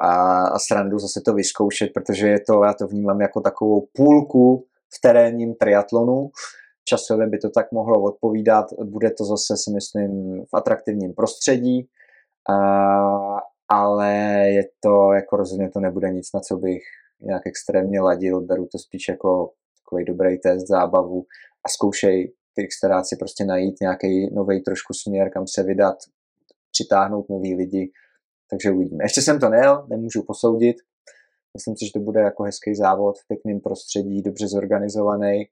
a, 0.01 0.43
a 0.47 0.59
srandu 0.59 0.99
zase 0.99 1.21
to 1.25 1.33
vyzkoušet, 1.33 1.93
protože 1.93 2.27
je 2.27 2.39
to, 2.39 2.63
já 2.63 2.73
to 2.73 2.87
vnímám 2.87 3.21
jako 3.21 3.41
takovou 3.41 3.87
půlku 3.93 4.65
v 4.95 5.01
terénním 5.01 5.55
triatlonu. 5.55 6.29
Časově 6.85 7.27
by 7.27 7.37
to 7.37 7.49
tak 7.49 7.71
mohlo 7.71 8.01
odpovídat. 8.01 8.65
Bude 8.83 9.11
to 9.11 9.25
zase 9.25 9.57
si 9.57 9.71
myslím 9.71 10.43
v 10.45 10.53
atraktivním 10.53 11.13
prostředí, 11.13 11.87
a, 12.49 12.57
ale 13.69 14.13
je 14.47 14.63
to 14.79 15.13
jako 15.13 15.37
rozhodně 15.37 15.69
to 15.69 15.79
nebude 15.79 16.09
nic, 16.09 16.33
na 16.33 16.39
co 16.39 16.57
bych 16.57 16.83
nějak 17.23 17.41
extrémně 17.47 18.01
ladil. 18.01 18.41
Beru 18.41 18.67
to 18.71 18.79
spíš 18.79 19.07
jako 19.09 19.51
takový 19.83 20.05
dobrý 20.05 20.39
test, 20.39 20.67
zábavu 20.67 21.25
a 21.65 21.69
zkoušej 21.69 22.33
ty 22.55 22.67
si 23.03 23.15
prostě 23.19 23.45
najít 23.45 23.75
nějaký 23.81 24.33
nový 24.33 24.63
trošku 24.63 24.93
směr, 24.93 25.29
kam 25.29 25.47
se 25.47 25.63
vydat, 25.63 25.95
přitáhnout 26.71 27.29
nový 27.29 27.55
lidi, 27.55 27.91
takže 28.49 28.71
uvidíme. 28.71 29.03
Ještě 29.03 29.21
jsem 29.21 29.39
to 29.39 29.49
nejel, 29.49 29.87
nemůžu 29.89 30.23
posoudit, 30.27 30.75
myslím 31.53 31.77
si, 31.77 31.85
že 31.85 31.91
to 31.93 31.99
bude 31.99 32.19
jako 32.19 32.43
hezký 32.43 32.75
závod 32.75 33.15
v 33.17 33.27
pěkném 33.27 33.59
prostředí, 33.59 34.21
dobře 34.21 34.47
zorganizovaný. 34.47 35.45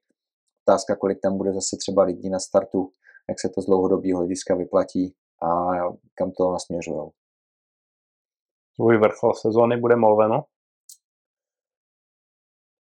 Otázka, 0.68 0.96
kolik 0.96 1.18
tam 1.20 1.36
bude 1.36 1.52
zase 1.52 1.76
třeba 1.76 2.02
lidí 2.02 2.30
na 2.30 2.38
startu, 2.38 2.92
jak 3.28 3.40
se 3.40 3.48
to 3.48 3.62
z 3.62 3.66
dlouhodobého 3.66 4.18
hlediska 4.18 4.54
vyplatí 4.54 5.14
a 5.42 5.48
kam 6.14 6.30
to 6.32 6.52
nasměřují. 6.52 7.10
Tvůj 8.76 8.98
vrchol 8.98 9.34
sezóny 9.34 9.76
bude 9.76 9.96
Molveno? 9.96 10.44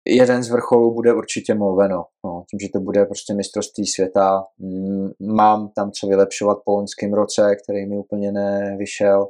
Jeden 0.07 0.43
z 0.43 0.49
vrcholů 0.49 0.93
bude 0.93 1.13
určitě 1.13 1.53
Molveno. 1.53 2.05
No, 2.25 2.43
tím, 2.49 2.59
že 2.59 2.69
to 2.73 2.79
bude 2.79 3.05
prostě 3.05 3.33
mistrovství 3.33 3.87
světa. 3.87 4.43
Mm, 4.59 5.09
mám 5.35 5.69
tam 5.75 5.91
co 5.91 6.07
vylepšovat 6.07 6.57
po 6.65 6.71
loňském 6.71 7.13
roce, 7.13 7.55
který 7.63 7.85
mi 7.85 7.97
úplně 7.97 8.31
nevyšel, 8.31 9.27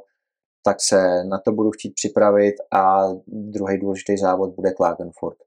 tak 0.64 0.76
se 0.80 1.24
na 1.24 1.38
to 1.38 1.52
budu 1.52 1.70
chtít 1.70 1.94
připravit 1.94 2.54
a 2.72 3.02
druhý 3.26 3.78
důležitý 3.78 4.16
závod 4.16 4.54
bude 4.54 4.72
Klagenfurt. 4.72 5.38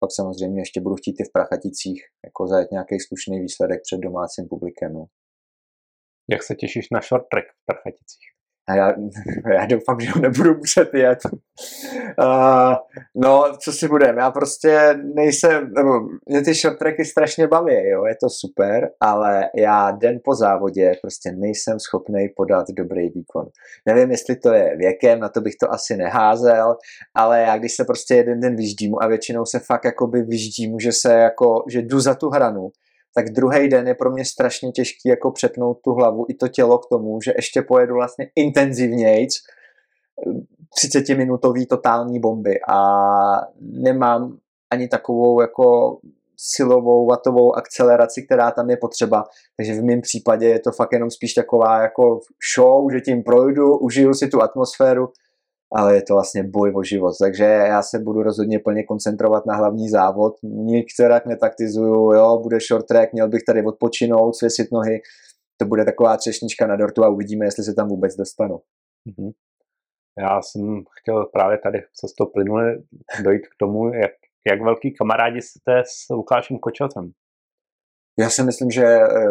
Pak 0.00 0.10
samozřejmě 0.12 0.60
ještě 0.60 0.80
budu 0.80 0.96
chtít 0.96 1.20
i 1.20 1.24
v 1.24 1.32
Prachaticích 1.32 2.02
jako 2.24 2.46
zajet 2.46 2.70
nějaký 2.70 3.00
slušný 3.00 3.40
výsledek 3.40 3.80
před 3.82 4.00
domácím 4.00 4.48
publikem. 4.48 4.92
No. 4.92 5.06
Jak 6.30 6.42
se 6.42 6.54
těšíš 6.54 6.90
na 6.90 7.00
short 7.00 7.24
track 7.28 7.46
v 7.62 7.66
Prachaticích? 7.66 8.35
A 8.68 8.74
já, 8.74 8.92
já 9.52 9.66
doufám, 9.66 10.00
že 10.00 10.10
ho 10.10 10.20
nebudu 10.20 10.54
muset 10.54 10.94
jet. 10.94 11.18
Uh, 12.20 12.74
no, 13.14 13.44
co 13.64 13.72
si 13.72 13.88
budeme, 13.88 14.22
já 14.22 14.30
prostě 14.30 14.98
nejsem, 15.14 15.72
nebo 15.76 15.90
mě 16.28 16.42
ty 16.42 16.54
short 16.54 16.78
tracky 16.78 17.04
strašně 17.04 17.46
baví, 17.46 17.88
jo, 17.88 18.04
je 18.06 18.14
to 18.20 18.28
super, 18.30 18.90
ale 19.00 19.50
já 19.56 19.90
den 19.90 20.18
po 20.24 20.34
závodě 20.34 20.92
prostě 21.02 21.32
nejsem 21.32 21.80
schopný 21.80 22.28
podat 22.36 22.66
dobrý 22.76 23.08
výkon. 23.08 23.46
Nevím, 23.86 24.10
jestli 24.10 24.36
to 24.36 24.52
je 24.52 24.76
věkem, 24.76 25.20
na 25.20 25.28
to 25.28 25.40
bych 25.40 25.54
to 25.60 25.72
asi 25.72 25.96
neházel, 25.96 26.76
ale 27.14 27.40
já 27.40 27.58
když 27.58 27.76
se 27.76 27.84
prostě 27.84 28.14
jeden 28.14 28.40
den 28.40 28.56
vyždím 28.56 28.94
a 29.00 29.06
většinou 29.06 29.44
se 29.44 29.58
fakt 29.58 29.84
jakoby 29.84 30.22
vyždím, 30.22 30.80
že 30.80 30.92
se 30.92 31.12
jako, 31.12 31.64
že 31.70 31.82
jdu 31.82 32.00
za 32.00 32.14
tu 32.14 32.28
hranu, 32.28 32.70
tak 33.16 33.30
druhý 33.30 33.68
den 33.68 33.88
je 33.88 33.94
pro 33.94 34.10
mě 34.10 34.24
strašně 34.24 34.72
těžký 34.72 35.08
jako 35.08 35.30
přepnout 35.30 35.78
tu 35.84 35.92
hlavu 35.92 36.26
i 36.28 36.34
to 36.34 36.48
tělo 36.48 36.78
k 36.78 36.88
tomu, 36.88 37.20
že 37.20 37.32
ještě 37.36 37.62
pojedu 37.62 37.94
vlastně 37.94 38.26
intenzivnějc 38.36 39.34
30 40.76 41.08
minutový 41.08 41.66
totální 41.66 42.20
bomby 42.20 42.54
a 42.68 42.78
nemám 43.60 44.36
ani 44.70 44.88
takovou 44.88 45.40
jako 45.40 45.96
silovou 46.36 47.06
vatovou 47.06 47.56
akceleraci, 47.56 48.22
která 48.22 48.50
tam 48.50 48.70
je 48.70 48.76
potřeba. 48.76 49.24
Takže 49.56 49.80
v 49.80 49.84
mém 49.84 50.00
případě 50.00 50.46
je 50.46 50.60
to 50.60 50.72
fakt 50.72 50.92
jenom 50.92 51.10
spíš 51.10 51.34
taková 51.34 51.82
jako 51.82 52.20
show, 52.56 52.92
že 52.92 53.00
tím 53.00 53.22
projdu, 53.22 53.78
užiju 53.78 54.14
si 54.14 54.28
tu 54.28 54.42
atmosféru 54.42 55.08
ale 55.74 55.94
je 55.94 56.02
to 56.02 56.14
vlastně 56.14 56.42
boj 56.44 56.72
o 56.76 56.82
život. 56.82 57.12
Takže 57.20 57.44
já 57.44 57.82
se 57.82 57.98
budu 57.98 58.22
rozhodně 58.22 58.58
plně 58.58 58.84
koncentrovat 58.84 59.46
na 59.46 59.56
hlavní 59.56 59.88
závod. 59.88 60.34
Nikterak 60.42 61.26
netaktizuju, 61.26 62.12
jo, 62.12 62.38
bude 62.42 62.58
short 62.68 62.86
track, 62.86 63.12
měl 63.12 63.28
bych 63.28 63.42
tady 63.48 63.62
odpočinout, 63.64 64.36
svěsit 64.36 64.72
nohy. 64.72 65.00
To 65.60 65.66
bude 65.66 65.84
taková 65.84 66.16
třešnička 66.16 66.66
na 66.66 66.76
dortu 66.76 67.04
a 67.04 67.08
uvidíme, 67.08 67.44
jestli 67.44 67.64
se 67.64 67.74
tam 67.74 67.88
vůbec 67.88 68.16
dostanu. 68.16 68.54
Mm-hmm. 69.08 69.32
Já 70.18 70.42
jsem 70.42 70.82
chtěl 71.00 71.24
právě 71.24 71.58
tady 71.58 71.78
se 71.78 72.06
to 72.18 72.26
plynule 72.26 72.76
dojít 73.24 73.46
k 73.46 73.56
tomu, 73.58 73.94
jak, 73.94 74.12
jak 74.50 74.62
velký 74.62 74.94
kamarádi 74.94 75.42
jste 75.42 75.82
s 75.86 76.14
Lukášem 76.14 76.58
Kočatem. 76.58 77.12
Já 78.18 78.30
si 78.30 78.42
myslím, 78.42 78.70
že 78.70 78.84
eh, 78.84 79.28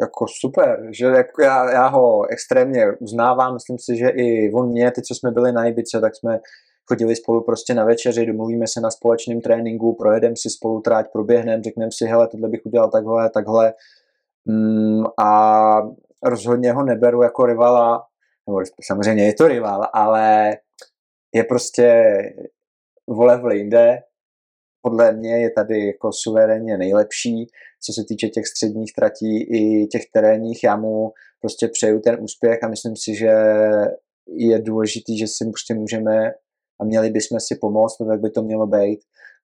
jako 0.00 0.26
super, 0.40 0.88
že 0.90 1.06
jako 1.06 1.42
já, 1.42 1.72
já 1.72 1.86
ho 1.86 2.30
extrémně 2.30 2.92
uznávám, 3.00 3.54
myslím 3.54 3.78
si, 3.78 3.96
že 3.96 4.08
i 4.08 4.52
on 4.52 4.68
mě, 4.68 4.90
teď 4.90 5.04
co 5.04 5.14
jsme 5.14 5.30
byli 5.30 5.52
na 5.52 5.64
Ibice, 5.64 6.00
tak 6.00 6.16
jsme 6.16 6.40
chodili 6.88 7.16
spolu 7.16 7.44
prostě 7.44 7.74
na 7.74 7.84
večeři, 7.84 8.26
domluvíme 8.26 8.66
se 8.66 8.80
na 8.80 8.90
společném 8.90 9.40
tréninku, 9.40 9.94
projedeme 9.94 10.36
si 10.36 10.50
spolu 10.50 10.80
tráť, 10.80 11.12
proběhneme, 11.12 11.62
řekneme 11.62 11.90
si, 11.92 12.04
hele, 12.04 12.28
tohle 12.28 12.48
bych 12.48 12.60
udělal 12.64 12.90
takhle, 12.90 13.30
takhle. 13.30 13.74
Mm, 14.44 15.04
a 15.20 15.82
rozhodně 16.22 16.72
ho 16.72 16.84
neberu 16.84 17.22
jako 17.22 17.46
rivala, 17.46 18.04
nebo 18.46 18.60
samozřejmě 18.84 19.26
je 19.26 19.34
to 19.34 19.48
rival, 19.48 19.88
ale 19.92 20.56
je 21.34 21.44
prostě 21.44 22.04
vole 23.06 23.38
v 23.38 23.44
linde, 23.44 23.98
podle 24.86 25.12
mě 25.12 25.38
je 25.38 25.50
tady 25.50 25.86
jako 25.86 26.10
suverénně 26.12 26.78
nejlepší, 26.78 27.46
co 27.84 27.92
se 27.92 28.04
týče 28.08 28.28
těch 28.28 28.46
středních 28.46 28.92
tratí 28.92 29.42
i 29.42 29.86
těch 29.86 30.02
terénních. 30.12 30.64
Já 30.64 30.76
mu 30.76 31.12
prostě 31.40 31.68
přeju 31.68 32.00
ten 32.00 32.16
úspěch 32.20 32.64
a 32.64 32.68
myslím 32.68 32.96
si, 32.96 33.14
že 33.14 33.32
je 34.28 34.58
důležitý, 34.58 35.18
že 35.18 35.26
si 35.26 35.44
prostě 35.44 35.74
můžeme 35.74 36.30
a 36.80 36.84
měli 36.84 37.10
bychom 37.10 37.40
si 37.40 37.54
pomoct, 37.60 37.96
tak 37.96 38.20
by 38.20 38.30
to 38.30 38.42
mělo 38.42 38.66
být. 38.66 39.00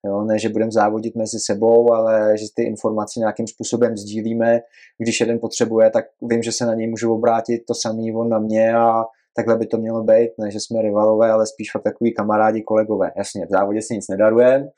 Jo? 0.06 0.24
Ne, 0.24 0.38
že 0.38 0.48
budeme 0.48 0.72
závodit 0.72 1.16
mezi 1.16 1.38
sebou, 1.38 1.92
ale 1.92 2.38
že 2.38 2.46
ty 2.56 2.62
informace 2.62 3.20
nějakým 3.20 3.46
způsobem 3.46 3.96
sdílíme. 3.96 4.60
Když 4.98 5.20
jeden 5.20 5.38
potřebuje, 5.38 5.90
tak 5.90 6.04
vím, 6.22 6.42
že 6.42 6.52
se 6.52 6.66
na 6.66 6.74
něj 6.74 6.88
můžu 6.88 7.14
obrátit, 7.14 7.62
to 7.68 7.74
samý 7.74 8.14
on 8.14 8.28
na 8.28 8.38
mě 8.38 8.74
a 8.74 9.04
takhle 9.36 9.56
by 9.56 9.66
to 9.66 9.78
mělo 9.78 10.04
být, 10.04 10.30
ne, 10.38 10.50
že 10.50 10.60
jsme 10.60 10.82
rivalové, 10.82 11.30
ale 11.30 11.46
spíš 11.46 11.70
fakt 11.72 11.82
takový 11.82 12.14
kamarádi, 12.14 12.62
kolegové. 12.62 13.12
Jasně, 13.16 13.46
v 13.46 13.50
závodě 13.50 13.82
si 13.82 13.94
nic 13.94 14.08
nedarujeme, 14.08 14.68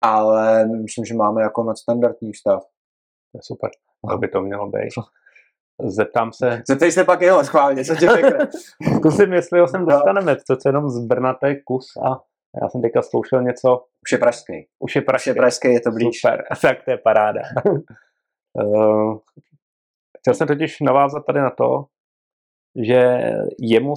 ale 0.00 0.66
myslím, 0.66 1.04
že 1.04 1.14
máme 1.14 1.42
jako 1.42 1.64
nadstandardní 1.64 2.32
vztah. 2.32 2.60
To 3.32 3.38
je 3.38 3.40
super, 3.42 3.70
to 4.10 4.18
by 4.18 4.28
to 4.28 4.40
mělo 4.40 4.66
být. 4.66 4.92
Zeptám 5.86 6.32
se... 6.32 6.62
Zeptej 6.68 6.92
se 6.92 7.04
pak 7.04 7.20
jeho 7.20 7.44
schválně, 7.44 7.84
co 7.84 7.94
tě 7.94 8.08
řekne. 8.08 8.48
Zkusím, 8.96 9.32
jestli 9.32 9.60
ho 9.60 9.68
sem 9.68 9.80
no. 9.80 9.86
dostaneme, 9.86 10.36
to 10.36 10.52
je 10.52 10.58
jenom 10.66 10.88
z 10.88 11.04
Brna, 11.04 11.34
to 11.34 11.46
je 11.46 11.62
kus 11.62 11.86
a 11.96 12.08
já 12.62 12.68
jsem 12.68 12.82
teďka 12.82 13.02
zkoušel 13.02 13.42
něco... 13.42 13.84
Už 14.06 14.12
je 14.12 14.18
pražský. 14.18 14.68
Už 14.78 14.96
je 14.96 15.02
pražský. 15.02 15.30
Už 15.30 15.34
je 15.36 15.40
pražský, 15.40 15.68
je 15.68 15.80
to 15.80 15.90
blíž. 15.90 16.20
Super, 16.20 16.44
tak 16.62 16.84
to 16.84 16.90
je 16.90 16.98
paráda. 16.98 17.40
uh, 18.52 19.18
chtěl 20.18 20.34
jsem 20.34 20.46
totiž 20.46 20.80
navázat 20.80 21.26
tady 21.26 21.40
na 21.40 21.50
to, 21.50 21.84
že 22.84 23.30
jemu 23.58 23.94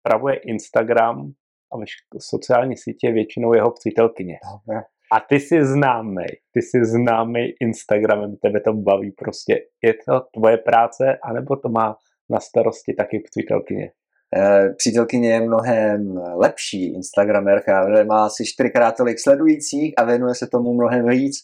spravuje 0.00 0.36
Instagram 0.36 1.32
a 1.72 1.76
sociální 2.18 2.76
sítě 2.76 3.12
většinou 3.12 3.54
jeho 3.54 3.70
přítelkyně. 3.70 4.38
Dobre. 4.52 4.82
A 5.12 5.20
ty 5.20 5.40
si 5.40 5.64
známý, 5.64 6.24
ty 6.52 6.62
si 6.62 6.84
známý 6.84 7.52
Instagramem, 7.60 8.36
tebe 8.36 8.60
to 8.60 8.72
baví 8.72 9.10
prostě. 9.10 9.54
Je 9.82 9.94
to 9.94 10.20
tvoje 10.34 10.56
práce, 10.56 11.18
anebo 11.24 11.56
to 11.56 11.68
má 11.68 11.96
na 12.30 12.40
starosti 12.40 12.94
taky 12.94 13.22
přítelkyně? 13.30 13.90
E, 14.36 14.70
přítelkyně 14.76 15.32
je 15.32 15.40
mnohem 15.40 16.20
lepší 16.36 16.94
Instagramerka, 16.94 18.04
má 18.04 18.26
asi 18.26 18.44
čtyřikrát 18.46 18.96
tolik 18.96 19.18
sledujících 19.18 19.94
a 19.96 20.04
věnuje 20.04 20.34
se 20.34 20.46
tomu 20.46 20.74
mnohem 20.74 21.08
víc. 21.08 21.36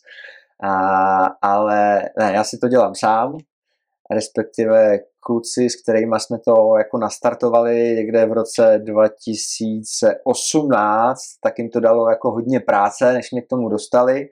A, 0.62 0.76
ale 1.42 2.02
ne, 2.18 2.33
já 2.35 2.44
si 2.44 2.59
to 2.59 2.68
dělám 2.68 2.94
sám, 2.94 3.38
respektive 4.14 4.99
kluci, 5.21 5.71
s 5.71 5.83
kterými 5.83 6.16
jsme 6.18 6.38
to 6.38 6.76
jako 6.78 6.99
nastartovali 6.99 7.94
někde 7.97 8.26
v 8.26 8.33
roce 8.33 8.80
2018, 8.85 11.21
tak 11.42 11.59
jim 11.59 11.71
to 11.71 11.80
dalo 11.80 12.11
jako 12.11 12.30
hodně 12.30 12.61
práce, 12.61 13.12
než 13.12 13.33
mě 13.33 13.42
k 13.42 13.49
tomu 13.49 13.68
dostali, 13.68 14.28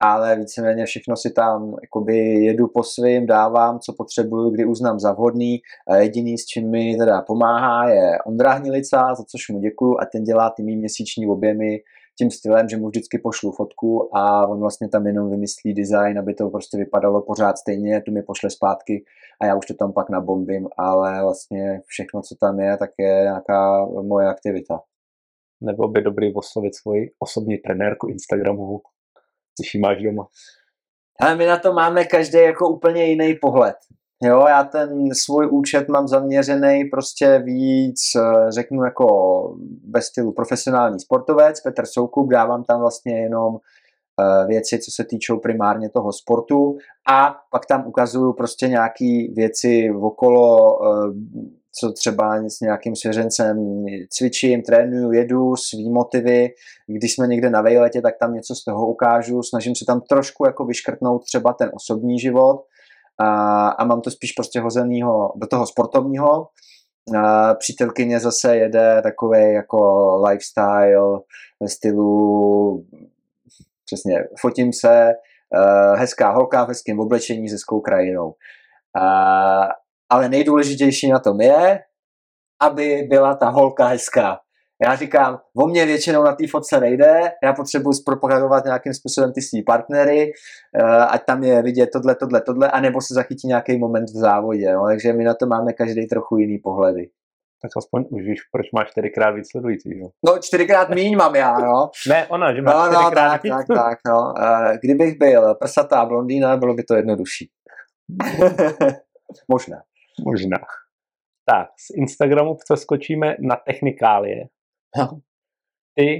ale 0.00 0.36
víceméně 0.36 0.86
všechno 0.86 1.16
si 1.16 1.30
tam 1.30 1.76
jakoby 1.82 2.44
jedu 2.44 2.68
po 2.68 2.82
svým, 2.82 3.26
dávám, 3.26 3.78
co 3.78 3.92
potřebuju, 3.92 4.50
kdy 4.50 4.64
uznám 4.64 5.00
za 5.00 5.12
vhodný. 5.12 5.60
Jediný, 5.98 6.38
s 6.38 6.44
čím 6.44 6.70
mi 6.70 6.96
teda 6.98 7.22
pomáhá, 7.22 7.88
je 7.88 8.18
Ondra 8.26 8.52
Hnilica, 8.52 9.14
za 9.14 9.24
což 9.24 9.48
mu 9.48 9.60
děkuju 9.60 9.96
a 10.00 10.06
ten 10.12 10.24
dělá 10.24 10.50
ty 10.50 10.62
mý 10.62 10.76
měsíční 10.76 11.26
objemy 11.26 11.78
tím 12.18 12.30
stylem, 12.30 12.68
že 12.68 12.76
mu 12.76 12.88
vždycky 12.88 13.18
pošlu 13.18 13.52
fotku 13.52 14.16
a 14.16 14.46
on 14.46 14.60
vlastně 14.60 14.88
tam 14.88 15.06
jenom 15.06 15.30
vymyslí 15.30 15.74
design, 15.74 16.18
aby 16.18 16.34
to 16.34 16.50
prostě 16.50 16.76
vypadalo 16.78 17.22
pořád 17.22 17.58
stejně, 17.58 18.00
tu 18.00 18.12
mi 18.12 18.22
pošle 18.22 18.50
zpátky 18.50 19.04
a 19.40 19.46
já 19.46 19.54
už 19.56 19.66
to 19.66 19.74
tam 19.74 19.92
pak 19.92 20.10
nabombím, 20.10 20.68
ale 20.76 21.22
vlastně 21.22 21.82
všechno, 21.86 22.22
co 22.22 22.34
tam 22.34 22.60
je, 22.60 22.76
tak 22.76 22.90
je 22.98 23.20
nějaká 23.22 23.86
moje 23.86 24.28
aktivita. 24.28 24.80
Nebo 25.60 25.88
by 25.88 26.02
dobrý 26.02 26.34
oslovit 26.34 26.74
svoji 26.74 27.10
osobní 27.18 27.58
trenérku 27.58 28.08
Instagramovou, 28.08 28.80
když 29.58 29.74
ji 29.74 29.80
máš 29.80 30.02
doma. 30.02 30.26
Ale 31.20 31.36
my 31.36 31.46
na 31.46 31.58
to 31.58 31.72
máme 31.72 32.04
každý 32.04 32.38
jako 32.38 32.68
úplně 32.68 33.04
jiný 33.04 33.34
pohled. 33.40 33.76
Jo, 34.22 34.44
já 34.48 34.64
ten 34.64 35.14
svůj 35.14 35.48
účet 35.50 35.88
mám 35.88 36.08
zaměřený 36.08 36.84
prostě 36.84 37.42
víc, 37.44 38.00
eh, 38.16 38.52
řeknu 38.52 38.84
jako 38.84 39.06
ve 39.90 40.02
stylu 40.02 40.32
profesionální 40.32 41.00
sportovec, 41.00 41.60
Petr 41.60 41.86
Soukup, 41.86 42.30
dávám 42.30 42.64
tam 42.64 42.80
vlastně 42.80 43.20
jenom 43.20 43.56
eh, 44.20 44.46
věci, 44.46 44.78
co 44.78 44.90
se 44.90 45.04
týčou 45.04 45.38
primárně 45.38 45.90
toho 45.90 46.12
sportu 46.12 46.76
a 47.12 47.36
pak 47.50 47.66
tam 47.66 47.86
ukazuju 47.86 48.32
prostě 48.32 48.68
nějaký 48.68 49.32
věci 49.36 49.90
okolo, 50.02 50.78
eh, 50.84 51.12
co 51.80 51.92
třeba 51.92 52.36
s 52.48 52.60
nějakým 52.60 52.96
svěřencem 52.96 53.84
cvičím, 54.10 54.62
trénuju, 54.62 55.12
jedu, 55.12 55.56
svý 55.56 55.90
motivy, 55.90 56.48
když 56.86 57.14
jsme 57.14 57.26
někde 57.26 57.50
na 57.50 57.62
vejletě, 57.62 58.00
tak 58.00 58.14
tam 58.20 58.34
něco 58.34 58.54
z 58.54 58.64
toho 58.64 58.86
ukážu, 58.86 59.42
snažím 59.42 59.74
se 59.74 59.84
tam 59.84 60.00
trošku 60.00 60.46
jako 60.46 60.64
vyškrtnout 60.64 61.24
třeba 61.24 61.52
ten 61.52 61.70
osobní 61.74 62.18
život, 62.18 62.64
a, 63.20 63.68
a 63.68 63.84
mám 63.84 64.00
to 64.00 64.10
spíš 64.10 64.32
prostě 64.32 64.60
hozenýho 64.60 65.32
do 65.36 65.46
toho 65.46 65.66
sportovního. 65.66 66.48
A 67.18 67.54
přítelkyně 67.54 68.20
zase 68.20 68.56
jede 68.56 69.02
takový 69.02 69.52
jako 69.52 70.16
lifestyle 70.26 71.20
ve 71.60 71.68
stylu 71.68 72.86
přesně, 73.84 74.24
fotím 74.40 74.72
se, 74.72 75.12
uh, 75.56 75.98
hezká 75.98 76.30
holka 76.30 76.64
v 76.64 76.68
hezkém 76.68 77.00
oblečení 77.00 77.48
se 77.48 77.54
hezkou 77.54 77.80
krajinou. 77.80 78.26
Uh, 78.26 79.66
ale 80.10 80.28
nejdůležitější 80.28 81.10
na 81.10 81.18
tom 81.18 81.40
je, 81.40 81.80
aby 82.62 83.06
byla 83.08 83.34
ta 83.34 83.48
holka 83.48 83.86
hezká. 83.86 84.40
Já 84.82 84.96
říkám, 84.96 85.38
o 85.56 85.66
mě 85.66 85.86
většinou 85.86 86.24
na 86.24 86.34
té 86.34 86.44
fotce 86.50 86.80
nejde, 86.80 87.32
já 87.42 87.52
potřebuji 87.52 87.92
zpropagandovat 87.92 88.64
nějakým 88.64 88.94
způsobem 88.94 89.32
ty 89.32 89.42
svý 89.42 89.62
partnery, 89.62 90.32
uh, 90.80 91.02
ať 91.08 91.24
tam 91.24 91.42
je 91.42 91.62
vidět 91.62 91.88
tohle, 91.92 92.14
tohle, 92.14 92.40
tohle, 92.40 92.70
anebo 92.70 93.00
se 93.00 93.14
zachytí 93.14 93.48
nějaký 93.48 93.78
moment 93.78 94.04
v 94.04 94.18
závodě. 94.18 94.72
No? 94.72 94.84
Takže 94.86 95.12
my 95.12 95.24
na 95.24 95.34
to 95.34 95.46
máme 95.46 95.72
každý 95.72 96.06
trochu 96.06 96.36
jiný 96.36 96.58
pohledy. 96.58 97.08
Tak 97.62 97.70
aspoň 97.76 98.04
už 98.10 98.22
víš, 98.22 98.40
proč 98.52 98.66
máš 98.72 98.90
čtyřikrát 98.90 99.30
víc 99.30 99.50
sledujících, 99.50 99.96
jo? 99.96 100.08
No, 100.26 100.38
čtyřikrát 100.38 100.90
míň 100.90 101.16
mám 101.16 101.34
já, 101.34 101.58
no. 101.58 101.90
ne, 102.08 102.26
ona, 102.26 102.54
že 102.54 102.62
máš 102.62 102.74
no, 102.74 102.80
no, 102.80 103.00
čtyřikrát 103.00 103.42
tak, 103.42 103.66
tak, 103.66 103.66
tak, 103.76 103.98
no. 104.08 104.32
Uh, 104.38 104.76
kdybych 104.82 105.18
byl 105.18 105.54
prsatá 105.54 106.06
blondýna, 106.06 106.56
bylo 106.56 106.74
by 106.74 106.82
to 106.82 106.94
jednodušší. 106.94 107.50
Možná. 109.48 109.76
Možná. 110.24 110.58
Tak, 111.46 111.68
z 111.68 111.96
Instagramu 111.96 112.56
přeskočíme 112.64 113.36
na 113.40 113.56
technikálie. 113.56 114.44
Ty 115.94 116.18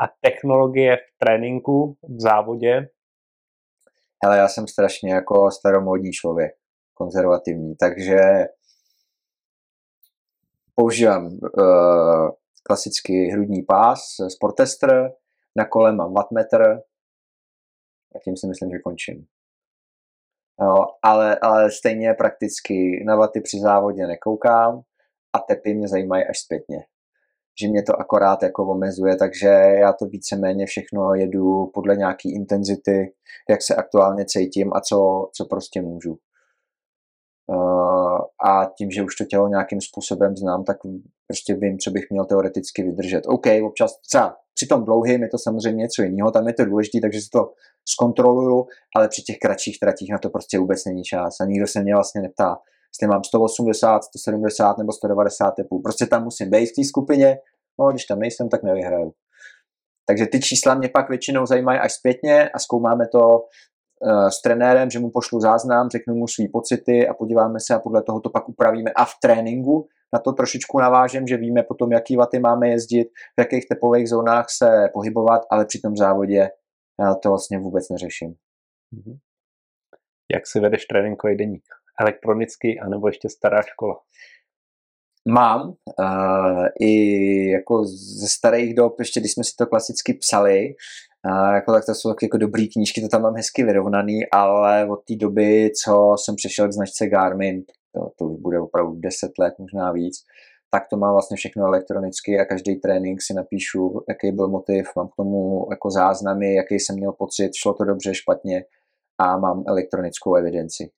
a 0.00 0.08
technologie 0.20 0.96
v 0.96 1.18
tréninku, 1.18 1.96
v 2.02 2.20
závodě? 2.20 2.88
Hele, 4.24 4.38
já 4.38 4.48
jsem 4.48 4.68
strašně 4.68 5.14
jako 5.14 5.50
staromódní 5.50 6.12
člověk, 6.12 6.52
konzervativní, 6.94 7.76
takže 7.76 8.18
používám 10.74 11.26
uh, 11.26 12.30
klasický 12.62 13.30
hrudní 13.30 13.62
pás, 13.62 14.00
Sportester, 14.28 15.12
na 15.56 15.64
kole 15.64 15.92
mám 15.92 16.14
wattmetr 16.14 16.62
a 18.14 18.18
tím 18.24 18.36
si 18.36 18.46
myslím, 18.46 18.70
že 18.70 18.78
končím. 18.78 19.26
No, 20.60 20.74
ale, 21.02 21.38
ale 21.38 21.70
stejně 21.70 22.14
prakticky 22.14 23.04
na 23.06 23.16
vaty 23.16 23.40
při 23.40 23.60
závodě 23.60 24.06
nekoukám 24.06 24.82
a 25.32 25.38
tepy 25.38 25.74
mě 25.74 25.88
zajímají 25.88 26.24
až 26.24 26.38
zpětně 26.38 26.86
že 27.60 27.68
mě 27.68 27.82
to 27.82 28.00
akorát 28.00 28.42
jako 28.42 28.66
omezuje, 28.70 29.16
takže 29.16 29.46
já 29.80 29.92
to 29.92 30.06
víceméně 30.06 30.66
všechno 30.66 31.14
jedu 31.14 31.66
podle 31.74 31.96
nějaký 31.96 32.34
intenzity, 32.34 33.12
jak 33.50 33.62
se 33.62 33.74
aktuálně 33.74 34.24
cítím 34.24 34.70
a 34.74 34.80
co, 34.80 35.28
co 35.36 35.44
prostě 35.44 35.82
můžu. 35.82 36.18
Uh, 37.46 38.18
a 38.50 38.70
tím, 38.78 38.90
že 38.90 39.02
už 39.02 39.16
to 39.16 39.24
tělo 39.24 39.48
nějakým 39.48 39.80
způsobem 39.80 40.36
znám, 40.36 40.64
tak 40.64 40.76
prostě 41.26 41.54
vím, 41.54 41.78
co 41.78 41.90
bych 41.90 42.04
měl 42.10 42.24
teoreticky 42.24 42.82
vydržet. 42.82 43.22
OK, 43.26 43.46
občas 43.66 44.00
třeba 44.00 44.36
při 44.54 44.66
tom 44.66 44.84
dlouhým 44.84 45.22
je 45.22 45.28
to 45.28 45.38
samozřejmě 45.38 45.82
něco 45.82 46.02
jiného, 46.02 46.30
tam 46.30 46.48
je 46.48 46.54
to 46.54 46.64
důležité, 46.64 46.98
takže 47.00 47.20
si 47.20 47.30
to 47.30 47.52
zkontroluju, 47.88 48.66
ale 48.96 49.08
při 49.08 49.22
těch 49.22 49.38
kratších 49.38 49.78
tratích 49.80 50.12
na 50.12 50.18
to 50.18 50.30
prostě 50.30 50.58
vůbec 50.58 50.84
není 50.84 51.02
čas 51.02 51.40
a 51.40 51.44
nikdo 51.44 51.66
se 51.66 51.82
mě 51.82 51.94
vlastně 51.94 52.20
neptá, 52.20 52.58
jestli 52.94 53.08
mám 53.08 53.24
180, 53.24 54.04
170 54.04 54.78
nebo 54.78 54.92
190 54.92 55.50
tepů. 55.50 55.82
Prostě 55.82 56.06
tam 56.06 56.24
musím 56.24 56.50
být 56.50 56.66
v 56.66 56.76
té 56.76 56.84
skupině, 56.84 57.38
no 57.80 57.90
když 57.90 58.04
tam 58.04 58.18
nejsem, 58.18 58.48
tak 58.48 58.62
nevyhraju. 58.62 59.12
Takže 60.06 60.26
ty 60.26 60.40
čísla 60.40 60.74
mě 60.74 60.88
pak 60.88 61.08
většinou 61.08 61.46
zajímají 61.46 61.78
až 61.78 61.92
zpětně 61.92 62.48
a 62.48 62.58
zkoumáme 62.58 63.08
to 63.08 63.20
uh, 63.20 64.28
s 64.28 64.42
trenérem, 64.42 64.90
že 64.90 64.98
mu 64.98 65.10
pošlu 65.10 65.40
záznam, 65.40 65.88
řeknu 65.88 66.14
mu 66.14 66.28
svý 66.28 66.48
pocity 66.48 67.08
a 67.08 67.14
podíváme 67.14 67.60
se 67.60 67.74
a 67.74 67.78
podle 67.78 68.02
toho 68.02 68.20
to 68.20 68.30
pak 68.30 68.48
upravíme 68.48 68.90
a 68.96 69.04
v 69.04 69.14
tréninku 69.22 69.86
na 70.12 70.20
to 70.20 70.32
trošičku 70.32 70.78
navážem, 70.78 71.26
že 71.26 71.36
víme 71.36 71.62
potom, 71.62 71.92
jaký 71.92 72.16
vaty 72.16 72.38
máme 72.38 72.68
jezdit, 72.68 73.08
v 73.36 73.40
jakých 73.40 73.68
tepových 73.68 74.08
zónách 74.08 74.46
se 74.50 74.88
pohybovat, 74.92 75.42
ale 75.50 75.66
při 75.66 75.80
tom 75.80 75.96
závodě 75.96 76.48
já 77.00 77.14
to 77.14 77.28
vlastně 77.28 77.58
vůbec 77.58 77.88
neřeším. 77.88 78.34
Mhm. 78.92 79.18
Jak 80.34 80.46
si 80.46 80.60
vedeš 80.60 80.86
tréninkový 80.86 81.36
deník? 81.36 81.64
Elektronický 82.00 82.80
anebo 82.80 83.08
ještě 83.08 83.28
stará 83.28 83.62
škola? 83.62 83.96
Mám 85.28 85.68
uh, 85.68 86.66
i 86.80 87.50
jako 87.50 87.84
ze 88.18 88.28
starých 88.28 88.74
dob, 88.74 88.98
ještě 88.98 89.20
když 89.20 89.32
jsme 89.32 89.44
si 89.44 89.50
to 89.58 89.66
klasicky 89.66 90.14
psali, 90.14 90.74
uh, 91.26 91.54
jako 91.54 91.72
tak 91.72 91.86
to 91.86 91.94
jsou 91.94 92.14
jako 92.22 92.36
dobrý 92.36 92.68
knížky, 92.68 93.00
to 93.00 93.08
tam 93.08 93.22
mám 93.22 93.34
hezky 93.34 93.64
vyrovnaný, 93.64 94.30
ale 94.32 94.90
od 94.90 95.04
té 95.04 95.16
doby, 95.16 95.70
co 95.84 96.14
jsem 96.16 96.36
přešel 96.36 96.68
k 96.68 96.72
značce 96.72 97.06
Garmin, 97.06 97.62
to, 97.94 98.10
to 98.18 98.24
už 98.24 98.40
bude 98.40 98.60
opravdu 98.60 98.92
10 98.94 99.30
let, 99.38 99.54
možná 99.58 99.92
víc, 99.92 100.16
tak 100.70 100.82
to 100.90 100.96
mám 100.96 101.12
vlastně 101.12 101.36
všechno 101.36 101.66
elektronicky 101.66 102.40
a 102.40 102.44
každý 102.44 102.76
trénink 102.76 103.22
si 103.22 103.34
napíšu, 103.34 104.04
jaký 104.08 104.32
byl 104.32 104.48
motiv, 104.48 104.88
mám 104.96 105.08
k 105.08 105.16
tomu 105.16 105.66
jako 105.70 105.90
záznamy, 105.90 106.54
jaký 106.54 106.74
jsem 106.74 106.96
měl 106.96 107.12
pocit, 107.12 107.50
šlo 107.54 107.74
to 107.74 107.84
dobře, 107.84 108.14
špatně 108.14 108.64
a 109.18 109.38
mám 109.38 109.64
elektronickou 109.66 110.34
evidenci. 110.34 110.90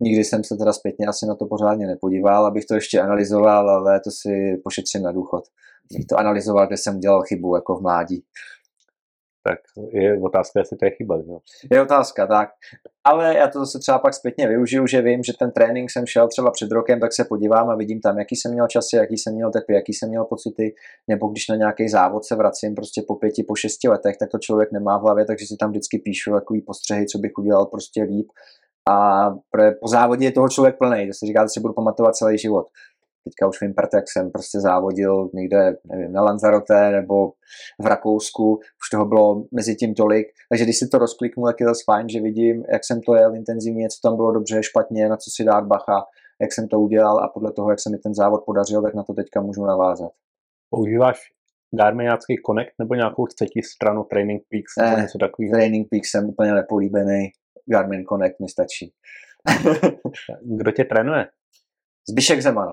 Nikdy 0.00 0.24
jsem 0.24 0.44
se 0.44 0.56
teda 0.56 0.72
zpětně 0.72 1.06
asi 1.06 1.26
na 1.26 1.34
to 1.34 1.46
pořádně 1.46 1.86
nepodíval, 1.86 2.46
abych 2.46 2.66
to 2.66 2.74
ještě 2.74 3.00
analyzoval, 3.00 3.70
ale 3.70 4.00
to 4.00 4.10
si 4.10 4.60
pošetřím 4.64 5.02
na 5.02 5.12
důchod. 5.12 5.44
Bych 5.92 6.06
to 6.06 6.18
analyzoval, 6.18 6.66
kde 6.66 6.76
jsem 6.76 7.00
dělal 7.00 7.22
chybu 7.22 7.56
jako 7.56 7.76
v 7.76 7.82
mládí 7.82 8.24
tak 9.48 9.58
je 9.92 10.20
otázka, 10.20 10.60
jestli 10.60 10.76
to 10.76 10.84
je 10.84 10.90
chyba. 10.90 11.16
Jo? 11.16 11.38
Je 11.72 11.82
otázka, 11.82 12.26
tak. 12.26 12.48
Ale 13.04 13.36
já 13.36 13.48
to 13.48 13.58
zase 13.58 13.78
třeba 13.78 13.98
pak 13.98 14.14
zpětně 14.14 14.48
využiju, 14.48 14.86
že 14.86 15.02
vím, 15.02 15.22
že 15.22 15.32
ten 15.38 15.50
trénink 15.50 15.90
jsem 15.90 16.06
šel 16.06 16.28
třeba 16.28 16.50
před 16.50 16.70
rokem, 16.70 17.00
tak 17.00 17.12
se 17.12 17.24
podívám 17.24 17.70
a 17.70 17.76
vidím 17.76 18.00
tam, 18.00 18.18
jaký 18.18 18.36
jsem 18.36 18.52
měl 18.52 18.66
časy, 18.66 18.96
jaký 18.96 19.18
jsem 19.18 19.34
měl 19.34 19.50
tepy, 19.50 19.74
jaký 19.74 19.92
jsem 19.92 20.08
měl 20.08 20.24
pocity, 20.24 20.74
nebo 21.08 21.28
když 21.28 21.48
na 21.48 21.56
nějaký 21.56 21.88
závod 21.88 22.24
se 22.24 22.36
vracím 22.36 22.74
prostě 22.74 23.02
po 23.08 23.14
pěti, 23.14 23.42
po 23.42 23.54
šesti 23.54 23.88
letech, 23.88 24.16
tak 24.16 24.30
to 24.30 24.38
člověk 24.38 24.72
nemá 24.72 24.98
v 24.98 25.02
hlavě, 25.02 25.24
takže 25.24 25.46
si 25.46 25.56
tam 25.56 25.70
vždycky 25.70 25.98
píšu 25.98 26.32
takový 26.32 26.60
postřehy, 26.60 27.06
co 27.06 27.18
bych 27.18 27.32
udělal 27.38 27.66
prostě 27.66 28.02
líp. 28.02 28.28
A 28.90 29.30
po 29.80 29.88
závodě 29.88 30.24
je 30.24 30.32
toho 30.32 30.48
člověk 30.48 30.78
plný, 30.78 31.06
to 31.06 31.14
se 31.14 31.26
říká, 31.26 31.44
že 31.44 31.48
si 31.48 31.60
budu 31.60 31.74
pamatovat 31.74 32.16
celý 32.16 32.38
život 32.38 32.66
teďka 33.28 33.48
už 33.48 33.60
vím, 33.60 33.74
jak 33.94 34.04
jsem 34.08 34.30
prostě 34.30 34.60
závodil 34.60 35.30
někde, 35.34 35.76
nevím, 35.84 36.12
na 36.12 36.22
Lanzarote 36.22 36.90
nebo 36.90 37.32
v 37.82 37.86
Rakousku, 37.86 38.56
už 38.56 38.90
toho 38.92 39.04
bylo 39.06 39.44
mezi 39.52 39.74
tím 39.76 39.94
tolik, 39.94 40.26
takže 40.50 40.64
když 40.64 40.78
si 40.78 40.88
to 40.88 40.98
rozkliknu, 40.98 41.44
tak 41.44 41.56
je 41.60 41.66
to 41.66 41.72
fajn, 41.84 42.08
že 42.08 42.20
vidím, 42.20 42.64
jak 42.72 42.84
jsem 42.84 43.00
to 43.00 43.14
jel 43.14 43.34
intenzivně, 43.34 43.88
co 43.88 44.08
tam 44.08 44.16
bylo 44.16 44.32
dobře, 44.32 44.62
špatně, 44.62 45.08
na 45.08 45.16
co 45.16 45.30
si 45.36 45.44
dát 45.44 45.66
bacha, 45.66 46.04
jak 46.40 46.52
jsem 46.52 46.68
to 46.68 46.80
udělal 46.80 47.18
a 47.18 47.28
podle 47.28 47.52
toho, 47.52 47.70
jak 47.70 47.80
se 47.80 47.90
mi 47.90 47.98
ten 47.98 48.14
závod 48.14 48.42
podařil, 48.46 48.82
tak 48.82 48.94
na 48.94 49.02
to 49.02 49.14
teďka 49.14 49.40
můžu 49.40 49.64
navázat. 49.64 50.12
Používáš 50.70 51.18
Garminiácký 51.80 52.34
Connect 52.46 52.72
nebo 52.78 52.94
nějakou 52.94 53.26
třetí 53.26 53.62
stranu 53.62 54.04
Training 54.04 54.42
Peaks 54.50 54.72
nebo 54.78 54.98
eh, 54.98 55.02
něco 55.02 55.18
takového? 55.18 55.52
Training 55.52 55.88
Peaks 55.90 56.10
jsem 56.10 56.28
úplně 56.28 56.52
nepolíbený, 56.52 57.22
Garmin 57.70 58.04
Connect 58.04 58.40
mi 58.40 58.48
stačí. 58.48 58.92
Kdo 60.58 60.72
tě 60.72 60.84
trénuje? 60.84 61.28
Zbyšek 62.08 62.42
Zeman 62.42 62.72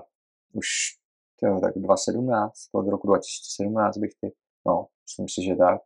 už 0.52 0.66
tyjo, 1.40 1.60
tak 1.60 1.72
2017, 1.76 2.52
od 2.72 2.88
roku 2.88 3.06
2017 3.06 3.98
bych 3.98 4.10
ty, 4.20 4.32
no, 4.66 4.86
myslím 5.04 5.28
si, 5.28 5.44
že 5.44 5.56
tak. 5.56 5.80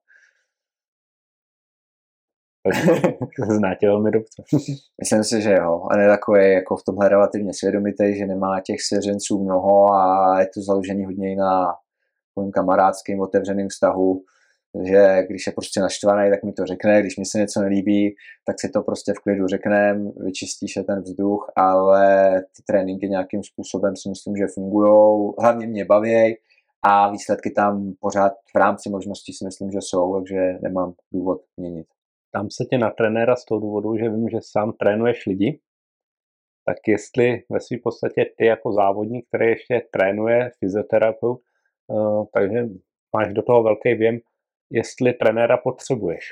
Zná 3.57 3.75
tě 3.75 3.87
velmi 3.87 4.11
dobře. 4.11 4.43
Myslím 5.01 5.25
si, 5.25 5.43
že 5.43 5.53
jo. 5.53 5.83
A 5.91 5.97
ne 5.97 6.09
takový 6.09 6.53
jako 6.53 6.77
v 6.77 6.85
tomhle 6.85 7.09
relativně 7.09 7.55
svědomitý, 7.55 8.19
že 8.19 8.27
nemá 8.27 8.61
těch 8.61 8.83
svěřenců 8.83 9.45
mnoho 9.45 9.93
a 9.93 10.41
je 10.41 10.47
to 10.55 10.63
založený 10.63 11.05
hodně 11.05 11.37
na 11.37 11.75
kamarádským 12.55 13.21
otevřeným 13.21 13.69
vztahu 13.69 14.25
že 14.75 15.23
když 15.29 15.47
je 15.47 15.53
prostě 15.53 15.81
naštvaný, 15.81 16.31
tak 16.31 16.45
mi 16.45 16.53
to 16.53 16.67
řekne, 16.67 17.01
když 17.01 17.17
mi 17.17 17.25
se 17.25 17.39
něco 17.39 17.61
nelíbí, 17.61 18.15
tak 18.47 18.61
si 18.61 18.69
to 18.69 18.83
prostě 18.83 19.13
v 19.13 19.19
klidu 19.19 19.47
řekneme, 19.47 20.11
vyčistí 20.17 20.69
se 20.69 20.85
ten 20.85 21.03
vzduch, 21.03 21.53
ale 21.57 22.33
ty 22.41 22.63
tréninky 22.67 23.09
nějakým 23.09 23.43
způsobem 23.43 23.97
si 23.97 24.09
myslím, 24.09 24.37
že 24.37 24.47
fungují, 24.55 25.33
hlavně 25.39 25.67
mě 25.67 25.85
baví 25.85 26.37
a 26.83 27.11
výsledky 27.11 27.51
tam 27.51 27.93
pořád 28.01 28.33
v 28.55 28.59
rámci 28.59 28.91
možností 28.91 29.33
si 29.33 29.45
myslím, 29.45 29.71
že 29.71 29.79
jsou, 29.81 30.17
takže 30.17 30.59
nemám 30.63 30.93
důvod 31.13 31.41
měnit. 31.57 31.87
Tam 32.33 32.51
se 32.51 32.65
tě 32.65 32.79
na 32.79 32.91
trenéra 32.91 33.37
z 33.37 33.45
toho 33.45 33.61
důvodu, 33.61 33.97
že 33.97 34.09
vím, 34.09 34.29
že 34.29 34.39
sám 34.41 34.73
trénuješ 34.73 35.27
lidi, 35.27 35.61
tak 36.65 36.77
jestli 36.89 37.43
ve 37.51 37.61
své 37.61 37.77
podstatě 37.83 38.27
ty 38.37 38.47
jako 38.47 38.73
závodník, 38.73 39.27
který 39.29 39.47
ještě 39.47 39.83
trénuje 39.93 40.51
fyzioterapeut, 40.59 41.41
uh, 41.87 42.25
takže 42.35 42.69
máš 43.17 43.33
do 43.33 43.43
toho 43.43 43.63
velký 43.63 43.95
věm, 43.95 44.19
jestli 44.71 45.13
trenéra 45.13 45.57
potřebuješ. 45.57 46.25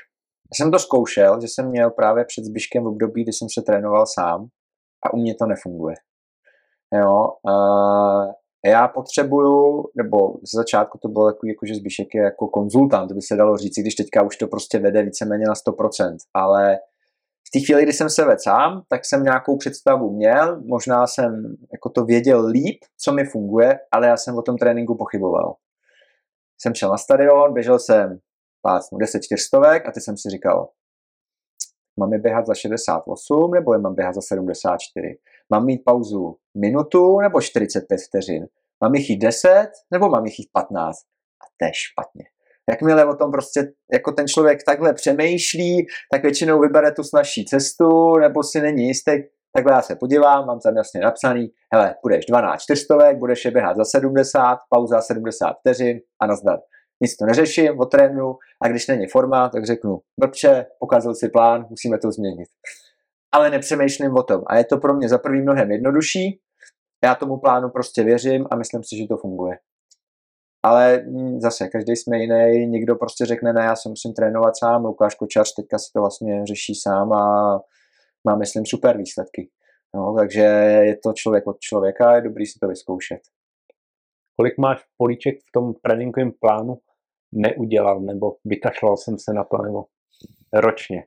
Já 0.51 0.55
jsem 0.55 0.71
to 0.71 0.79
zkoušel, 0.79 1.41
že 1.41 1.47
jsem 1.47 1.69
měl 1.69 1.91
právě 1.91 2.25
před 2.25 2.45
Zbyškem 2.45 2.83
v 2.83 2.87
období, 2.87 3.23
kdy 3.23 3.33
jsem 3.33 3.47
se 3.53 3.61
trénoval 3.61 4.05
sám 4.05 4.47
a 5.05 5.13
u 5.13 5.17
mě 5.17 5.35
to 5.35 5.45
nefunguje. 5.45 5.95
Jo, 6.93 7.29
uh, 7.43 8.31
já 8.65 8.87
potřebuju, 8.87 9.85
nebo 9.95 10.33
z 10.33 10.55
začátku 10.55 10.97
to 11.01 11.07
bylo 11.07 11.31
takový, 11.31 11.51
jako, 11.51 11.65
že 11.65 11.75
Zbyšek 11.75 12.07
je 12.13 12.21
jako 12.21 12.47
konzultant, 12.47 13.11
by 13.11 13.21
se 13.21 13.35
dalo 13.35 13.57
říct, 13.57 13.79
když 13.79 13.95
teďka 13.95 14.23
už 14.23 14.37
to 14.37 14.47
prostě 14.47 14.79
vede 14.79 15.03
víceméně 15.03 15.45
na 15.45 15.53
100%, 15.53 16.17
ale 16.33 16.79
v 17.47 17.51
té 17.53 17.65
chvíli, 17.65 17.83
kdy 17.83 17.93
jsem 17.93 18.09
se 18.09 18.25
vedl 18.25 18.39
sám, 18.43 18.83
tak 18.89 19.05
jsem 19.05 19.23
nějakou 19.23 19.57
představu 19.57 20.11
měl, 20.11 20.61
možná 20.61 21.07
jsem 21.07 21.55
jako 21.73 21.89
to 21.89 22.05
věděl 22.05 22.45
líp, 22.45 22.79
co 22.97 23.13
mi 23.13 23.25
funguje, 23.25 23.79
ale 23.91 24.07
já 24.07 24.17
jsem 24.17 24.37
o 24.37 24.41
tom 24.41 24.57
tréninku 24.57 24.97
pochyboval. 24.97 25.55
Jsem 26.61 26.73
šel 26.75 26.89
na 26.89 26.97
stadion, 26.97 27.53
běžel 27.53 27.79
jsem 27.79 28.19
plácnu 28.61 28.97
10 28.97 29.23
čtyřstovek 29.23 29.87
a 29.87 29.91
ty 29.91 30.01
jsem 30.01 30.17
si 30.17 30.29
říkal, 30.29 30.69
mám 31.99 32.13
je 32.13 32.19
běhat 32.19 32.45
za 32.45 32.53
68 32.53 33.51
nebo 33.53 33.73
je 33.73 33.79
mám 33.79 33.95
běhat 33.95 34.15
za 34.15 34.21
74? 34.21 35.07
Mám 35.49 35.65
mít 35.65 35.81
pauzu 35.85 36.35
minutu 36.57 37.19
nebo 37.19 37.41
45 37.41 37.97
vteřin? 38.07 38.47
Mám 38.83 38.95
jich 38.95 39.09
jít 39.09 39.17
10 39.17 39.69
nebo 39.93 40.09
mám 40.09 40.25
jich 40.25 40.39
jít 40.39 40.49
15? 40.53 40.95
A 41.41 41.45
to 41.59 41.65
je 41.65 41.71
špatně. 41.73 42.23
Jakmile 42.69 43.05
o 43.05 43.15
tom 43.15 43.31
prostě 43.31 43.71
jako 43.93 44.11
ten 44.11 44.27
člověk 44.27 44.59
takhle 44.65 44.93
přemýšlí, 44.93 45.87
tak 46.11 46.21
většinou 46.21 46.59
vybere 46.59 46.91
tu 46.91 47.03
snažší 47.03 47.45
cestu 47.45 48.17
nebo 48.17 48.43
si 48.43 48.61
není 48.61 48.87
jistý. 48.87 49.11
Takhle 49.55 49.73
já 49.73 49.81
se 49.81 49.95
podívám, 49.95 50.45
mám 50.45 50.59
tam 50.59 50.77
jasně 50.77 51.01
napsaný, 51.01 51.47
hele, 51.73 51.95
budeš 52.03 52.25
12 52.25 52.61
čtyřstovek, 52.61 53.17
budeš 53.17 53.45
je 53.45 53.51
běhat 53.51 53.77
za 53.77 53.85
70, 53.85 54.57
pauza 54.69 55.01
70 55.01 55.53
vteřin 55.59 55.99
a 56.21 56.27
nazdar 56.27 56.59
nic 57.01 57.17
to 57.17 57.25
neřeším, 57.25 57.79
otrénu 57.79 58.35
a 58.63 58.67
když 58.67 58.87
není 58.87 59.07
forma, 59.07 59.49
tak 59.49 59.65
řeknu, 59.65 59.99
blbče, 60.19 60.65
pokazil 60.79 61.15
si 61.15 61.29
plán, 61.29 61.67
musíme 61.69 61.97
to 61.97 62.11
změnit. 62.11 62.49
Ale 63.31 63.49
nepřemýšlím 63.49 64.15
o 64.15 64.23
tom 64.23 64.41
a 64.47 64.57
je 64.57 64.65
to 64.65 64.77
pro 64.77 64.93
mě 64.93 65.09
za 65.09 65.17
prvý 65.17 65.41
mnohem 65.41 65.71
jednodušší, 65.71 66.39
já 67.03 67.15
tomu 67.15 67.37
plánu 67.37 67.69
prostě 67.69 68.03
věřím 68.03 68.47
a 68.51 68.55
myslím 68.55 68.83
si, 68.83 68.97
že 68.97 69.07
to 69.07 69.17
funguje. 69.17 69.57
Ale 70.63 71.03
hm, 71.07 71.39
zase, 71.39 71.67
každý 71.67 71.95
jsme 71.95 72.17
jiný, 72.17 72.67
někdo 72.67 72.95
prostě 72.95 73.25
řekne, 73.25 73.53
ne, 73.53 73.61
já 73.61 73.75
se 73.75 73.89
musím 73.89 74.13
trénovat 74.13 74.57
sám, 74.57 74.85
Lukáš 74.85 75.15
Kočař 75.15 75.53
teďka 75.53 75.77
si 75.77 75.91
to 75.93 75.99
vlastně 75.99 76.45
řeší 76.45 76.75
sám 76.75 77.13
a 77.13 77.59
má, 78.27 78.35
myslím, 78.35 78.65
super 78.65 78.97
výsledky. 78.97 79.49
No, 79.95 80.15
takže 80.17 80.41
je 80.85 80.97
to 80.97 81.13
člověk 81.13 81.47
od 81.47 81.59
člověka, 81.59 82.15
je 82.15 82.21
dobrý 82.21 82.45
si 82.45 82.59
to 82.59 82.67
vyzkoušet. 82.67 83.19
Kolik 84.35 84.57
máš 84.57 84.85
políček 84.97 85.35
v 85.39 85.51
tom 85.53 85.73
tréninkovém 85.73 86.31
plánu 86.31 86.77
neudělal, 87.31 87.99
nebo 87.99 88.35
vykašlal 88.45 88.97
jsem 88.97 89.17
se 89.19 89.33
na 89.33 89.43
to, 89.43 89.57
nebo 89.57 89.85
ročně. 90.53 91.03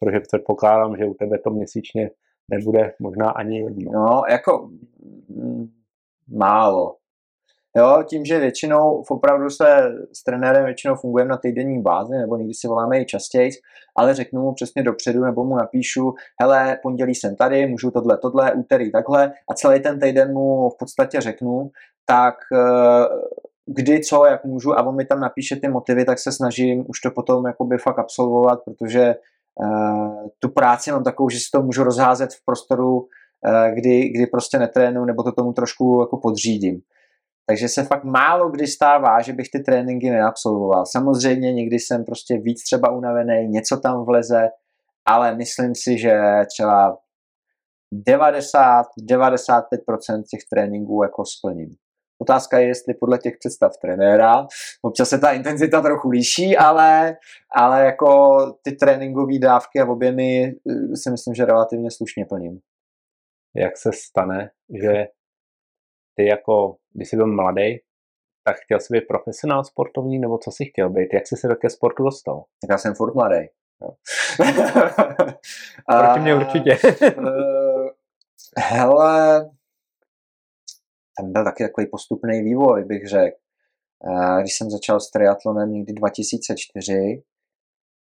Protože 0.00 0.20
předpokládám, 0.20 0.96
že 0.96 1.04
u 1.04 1.14
tebe 1.14 1.38
to 1.38 1.50
měsíčně 1.50 2.10
nebude 2.50 2.94
možná 3.00 3.30
ani 3.30 3.60
jedno. 3.60 3.92
No, 3.92 4.22
jako 4.30 4.70
mm, 5.28 5.68
málo. 6.36 6.96
Jo, 7.76 8.02
tím, 8.08 8.24
že 8.24 8.38
většinou 8.38 9.04
opravdu 9.10 9.50
se 9.50 9.92
s 10.12 10.24
trenérem 10.24 10.64
většinou 10.64 10.94
fungujeme 10.94 11.28
na 11.28 11.36
týdenní 11.36 11.82
bázi, 11.82 12.16
nebo 12.16 12.36
někdy 12.36 12.54
si 12.54 12.68
voláme 12.68 13.00
i 13.00 13.04
častěji, 13.04 13.50
ale 13.96 14.14
řeknu 14.14 14.42
mu 14.42 14.54
přesně 14.54 14.82
dopředu, 14.82 15.24
nebo 15.24 15.44
mu 15.44 15.56
napíšu, 15.56 16.14
hele, 16.40 16.78
pondělí 16.82 17.14
jsem 17.14 17.36
tady, 17.36 17.66
můžu 17.66 17.90
tohle, 17.90 18.18
tohle, 18.18 18.52
úterý 18.52 18.92
takhle 18.92 19.32
a 19.50 19.54
celý 19.54 19.80
ten 19.80 20.00
týden 20.00 20.32
mu 20.32 20.70
v 20.70 20.76
podstatě 20.78 21.20
řeknu, 21.20 21.70
tak 22.06 22.34
eh, 22.52 23.04
kdy, 23.68 24.00
co, 24.00 24.26
jak 24.26 24.44
můžu 24.44 24.72
a 24.72 24.82
on 24.82 24.96
mi 24.96 25.04
tam 25.04 25.20
napíše 25.20 25.56
ty 25.56 25.68
motivy, 25.68 26.04
tak 26.04 26.18
se 26.18 26.32
snažím 26.32 26.84
už 26.88 27.00
to 27.00 27.10
potom 27.10 27.46
jakoby 27.46 27.78
fakt 27.78 27.98
absolvovat, 27.98 28.60
protože 28.64 29.14
uh, 29.64 30.28
tu 30.38 30.48
práci 30.48 30.92
mám 30.92 31.04
takovou, 31.04 31.28
že 31.28 31.38
si 31.38 31.50
to 31.52 31.62
můžu 31.62 31.84
rozházet 31.84 32.32
v 32.32 32.44
prostoru, 32.44 32.98
uh, 32.98 33.06
kdy, 33.74 34.08
kdy 34.08 34.26
prostě 34.26 34.58
netrénu 34.58 35.04
nebo 35.04 35.22
to 35.22 35.32
tomu 35.32 35.52
trošku 35.52 36.00
jako 36.00 36.16
podřídím. 36.16 36.80
Takže 37.46 37.68
se 37.68 37.82
fakt 37.82 38.04
málo 38.04 38.50
kdy 38.50 38.66
stává, 38.66 39.22
že 39.22 39.32
bych 39.32 39.46
ty 39.52 39.60
tréninky 39.60 40.10
neabsolvoval. 40.10 40.86
Samozřejmě 40.86 41.52
někdy 41.52 41.78
jsem 41.78 42.04
prostě 42.04 42.38
víc 42.38 42.62
třeba 42.62 42.90
unavený, 42.90 43.48
něco 43.48 43.76
tam 43.76 44.04
vleze, 44.04 44.48
ale 45.06 45.34
myslím 45.34 45.74
si, 45.74 45.98
že 45.98 46.20
třeba 46.46 46.98
90-95% 48.08 50.22
těch 50.30 50.40
tréninků 50.50 51.02
jako 51.02 51.24
splním. 51.24 51.76
Otázka 52.18 52.58
je, 52.58 52.66
jestli 52.66 52.94
podle 52.94 53.18
těch 53.18 53.34
představ 53.38 53.72
trenéra, 53.82 54.46
občas 54.82 55.08
se 55.08 55.18
ta 55.18 55.32
intenzita 55.32 55.80
trochu 55.80 56.08
liší, 56.08 56.56
ale, 56.56 57.16
ale 57.56 57.84
jako 57.84 58.38
ty 58.62 58.72
tréninkové 58.72 59.38
dávky 59.38 59.80
a 59.80 59.88
objemy 59.88 60.44
eh, 60.44 60.96
si 60.96 61.10
myslím, 61.10 61.34
že 61.34 61.44
relativně 61.44 61.90
slušně 61.90 62.24
plním. 62.24 62.60
Jak 63.56 63.76
se 63.76 63.90
stane, 63.92 64.50
že 64.82 65.06
ty 66.16 66.26
jako, 66.26 66.76
když 66.94 67.08
jsi 67.08 67.16
byl 67.16 67.26
mladý, 67.26 67.78
tak 68.44 68.56
chtěl 68.56 68.80
jsi 68.80 68.92
být 68.92 69.06
profesionál 69.08 69.64
sportovní, 69.64 70.18
nebo 70.18 70.38
co 70.38 70.50
jsi 70.50 70.64
chtěl 70.64 70.90
být? 70.90 71.14
Jak 71.14 71.26
jsi 71.26 71.36
se 71.36 71.48
do 71.48 71.56
ke 71.56 71.70
sportu 71.70 72.02
dostal? 72.02 72.44
Tak 72.60 72.70
já 72.70 72.78
jsem 72.78 72.94
furt 72.94 73.14
mladý. 73.14 73.46
Proti 75.86 76.20
mě 76.20 76.34
určitě. 76.40 76.78
Eh, 77.02 77.90
hele, 78.58 79.50
tam 81.18 81.32
byl 81.32 81.44
taky 81.44 81.64
takový 81.64 81.86
postupný 81.86 82.42
vývoj, 82.42 82.84
bych 82.84 83.08
řekl. 83.08 83.36
Když 84.40 84.56
jsem 84.56 84.70
začal 84.70 85.00
s 85.00 85.10
triatlonem 85.10 85.72
někdy 85.72 85.92
2004, 85.92 87.22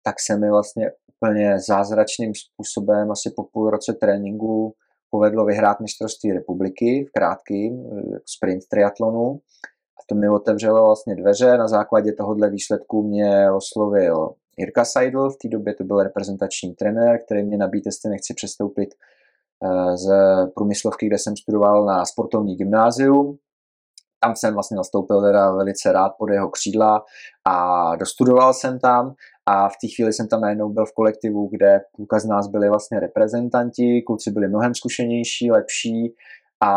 tak 0.04 0.16
se 0.20 0.38
mi 0.38 0.50
vlastně 0.50 0.92
úplně 1.08 1.60
zázračným 1.60 2.32
způsobem 2.36 3.12
asi 3.12 3.34
po 3.36 3.44
půl 3.44 3.70
roce 3.70 3.94
tréninku 3.94 4.76
povedlo 5.10 5.46
vyhrát 5.46 5.80
mistrovství 5.80 6.32
republiky 6.32 7.06
v 7.10 7.12
krátkým 7.12 7.74
eh, 7.74 8.20
sprint 8.26 8.64
triatlonu. 8.70 9.40
A 9.98 10.02
to 10.10 10.16
mi 10.16 10.30
otevřelo 10.30 10.86
vlastně 10.86 11.16
dveře. 11.16 11.58
Na 11.58 11.68
základě 11.68 12.14
tohohle 12.14 12.50
výsledku 12.50 13.04
mě 13.04 13.52
oslovil 13.52 14.34
Jirka 14.58 14.86
Seidl, 14.86 15.30
v 15.30 15.38
té 15.38 15.48
době 15.48 15.74
to 15.74 15.84
byl 15.84 16.04
reprezentační 16.04 16.76
trenér, 16.76 17.20
který 17.26 17.44
mě 17.44 17.58
nabídl, 17.58 17.88
jestli 17.88 18.10
nechci 18.10 18.34
přestoupit 18.34 18.90
z 19.96 20.10
průmyslovky, 20.56 21.08
kde 21.08 21.18
jsem 21.18 21.38
studoval 21.38 21.86
na 21.86 22.06
sportovní 22.06 22.56
gymnázium. 22.56 23.38
Tam 24.24 24.36
jsem 24.36 24.54
vlastně 24.54 24.78
nastoupil 24.78 25.22
teda 25.22 25.52
velice 25.52 25.92
rád 25.92 26.12
pod 26.20 26.30
jeho 26.30 26.50
křídla 26.50 27.04
a 27.48 27.96
dostudoval 27.96 28.54
jsem 28.54 28.80
tam. 28.80 29.14
A 29.46 29.70
v 29.70 29.74
té 29.82 29.88
chvíli 29.96 30.14
jsem 30.14 30.28
tam 30.28 30.42
najednou 30.42 30.70
byl 30.70 30.86
v 30.86 30.94
kolektivu, 30.94 31.50
kde 31.52 31.82
půlka 31.96 32.20
z 32.20 32.26
nás 32.26 32.48
byli 32.48 32.70
vlastně 32.70 33.00
reprezentanti, 33.00 34.02
kluci 34.02 34.32
byli 34.32 34.48
mnohem 34.48 34.76
zkušenější, 34.76 35.52
lepší. 35.52 36.16
A 36.64 36.74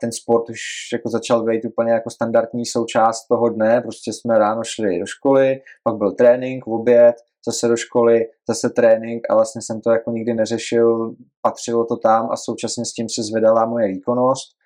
ten 0.00 0.12
sport 0.12 0.50
už 0.50 0.60
jako 0.92 1.08
začal 1.08 1.44
být 1.44 1.64
úplně 1.64 1.92
jako 1.92 2.10
standardní 2.10 2.66
součást 2.66 3.26
toho 3.26 3.48
dne, 3.48 3.80
prostě 3.80 4.12
jsme 4.12 4.38
ráno 4.38 4.62
šli 4.64 4.98
do 4.98 5.06
školy, 5.06 5.60
pak 5.84 5.96
byl 5.96 6.12
trénink, 6.12 6.66
oběd, 6.66 7.14
zase 7.48 7.68
do 7.68 7.76
školy, 7.76 8.20
zase 8.48 8.70
trénink 8.70 9.22
a 9.30 9.34
vlastně 9.34 9.62
jsem 9.62 9.80
to 9.80 9.90
jako 9.90 10.10
nikdy 10.10 10.34
neřešil, 10.34 11.14
patřilo 11.42 11.84
to 11.84 11.96
tam 11.96 12.28
a 12.30 12.36
současně 12.36 12.84
s 12.84 12.92
tím 12.92 13.08
se 13.08 13.22
zvedala 13.22 13.66
moje 13.66 13.88
výkonnost. 13.88 14.56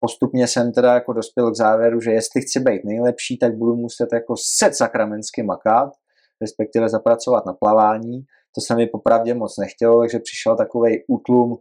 Postupně 0.00 0.48
jsem 0.48 0.72
teda 0.72 0.94
jako 0.94 1.12
dospěl 1.12 1.50
k 1.50 1.56
závěru, 1.56 2.00
že 2.00 2.10
jestli 2.10 2.40
chci 2.40 2.60
být 2.60 2.84
nejlepší, 2.84 3.38
tak 3.38 3.56
budu 3.56 3.76
muset 3.76 4.08
jako 4.12 4.34
set 4.56 4.74
sakramensky 4.74 5.42
makat, 5.42 5.92
respektive 6.40 6.88
zapracovat 6.88 7.46
na 7.46 7.52
plavání. 7.52 8.24
To 8.54 8.60
se 8.60 8.74
mi 8.74 8.86
popravdě 8.86 9.34
moc 9.34 9.58
nechtělo, 9.58 10.00
takže 10.00 10.18
přišel 10.18 10.56
takový 10.56 11.04
útlum 11.08 11.58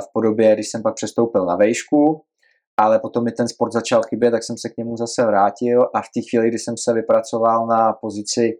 v 0.00 0.12
podobě, 0.12 0.54
když 0.54 0.70
jsem 0.70 0.82
pak 0.82 0.94
přestoupil 0.94 1.46
na 1.46 1.56
vejšku, 1.56 2.22
ale 2.76 2.98
potom 2.98 3.24
mi 3.24 3.32
ten 3.32 3.48
sport 3.48 3.72
začal 3.72 4.02
chybět, 4.02 4.30
tak 4.30 4.44
jsem 4.44 4.58
se 4.58 4.68
k 4.68 4.76
němu 4.76 4.96
zase 4.96 5.26
vrátil 5.26 5.82
a 5.94 6.02
v 6.02 6.10
té 6.14 6.20
chvíli, 6.30 6.48
kdy 6.48 6.58
jsem 6.58 6.74
se 6.78 6.92
vypracoval 6.92 7.66
na 7.66 7.92
pozici 7.92 8.58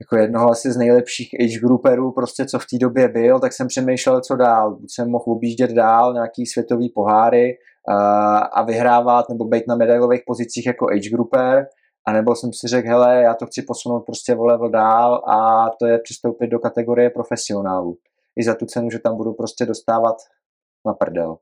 jako 0.00 0.16
jednoho 0.16 0.50
asi 0.50 0.72
z 0.72 0.76
nejlepších 0.76 1.30
age 1.40 1.58
grouperů, 1.58 2.12
prostě 2.12 2.46
co 2.46 2.58
v 2.58 2.66
té 2.70 2.78
době 2.78 3.08
byl, 3.08 3.40
tak 3.40 3.52
jsem 3.52 3.66
přemýšlel, 3.66 4.20
co 4.20 4.36
dál. 4.36 4.76
Buď 4.76 4.90
jsem 4.90 5.10
mohl 5.10 5.24
objíždět 5.26 5.70
dál 5.70 6.12
nějaký 6.14 6.46
světový 6.46 6.92
poháry 6.94 7.56
uh, 7.88 7.94
a 8.52 8.62
vyhrávat 8.62 9.28
nebo 9.28 9.44
být 9.44 9.64
na 9.68 9.76
medailových 9.76 10.20
pozicích 10.26 10.66
jako 10.66 10.86
age 10.90 11.10
grouper, 11.10 11.66
a 12.08 12.12
nebo 12.12 12.36
jsem 12.36 12.50
si 12.52 12.68
řekl, 12.68 12.88
hele, 12.88 13.22
já 13.22 13.34
to 13.34 13.46
chci 13.46 13.62
posunout 13.62 14.00
prostě 14.00 14.36
o 14.36 14.44
level 14.44 14.70
dál 14.70 15.14
a 15.14 15.70
to 15.80 15.86
je 15.86 15.98
přistoupit 15.98 16.50
do 16.50 16.58
kategorie 16.58 17.10
profesionálů. 17.10 17.96
I 18.40 18.44
za 18.44 18.54
tu 18.54 18.66
cenu, 18.66 18.90
že 18.90 18.98
tam 18.98 19.16
budu 19.16 19.32
prostě 19.32 19.66
dostávat 19.66 20.16
na 20.86 20.94
prdel. 20.94 21.36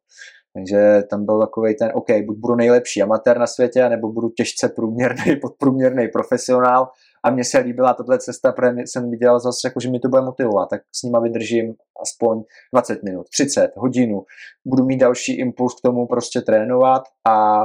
Takže 0.57 1.03
tam 1.11 1.25
byl 1.25 1.41
takový 1.41 1.77
ten, 1.77 1.91
OK, 1.95 2.07
buď 2.27 2.37
budu 2.39 2.55
nejlepší 2.55 3.03
amatér 3.03 3.39
na 3.39 3.47
světě, 3.47 3.89
nebo 3.89 4.13
budu 4.13 4.29
těžce 4.29 4.69
průměrný, 4.69 5.37
podprůměrný 5.43 6.09
profesionál. 6.09 6.89
A 7.25 7.31
mně 7.31 7.45
se 7.45 7.59
líbila 7.59 7.95
tato 7.95 8.19
cesta, 8.19 8.53
protože 8.53 8.71
jsem 8.87 9.11
viděl 9.11 9.41
zase, 9.41 9.69
jako, 9.69 9.81
že 9.81 9.91
mi 9.91 10.01
to 10.01 10.09
bude 10.09 10.23
motivovat, 10.23 10.71
tak 10.71 10.81
s 10.93 11.03
nima 11.03 11.21
vydržím 11.21 11.75
aspoň 12.03 12.43
20 12.75 13.03
minut, 13.03 13.27
30, 13.33 13.71
hodinu. 13.77 14.25
Budu 14.65 14.85
mít 14.85 14.97
další 14.97 15.39
impuls 15.39 15.75
k 15.75 15.83
tomu 15.83 16.07
prostě 16.07 16.41
trénovat 16.41 17.03
a 17.29 17.65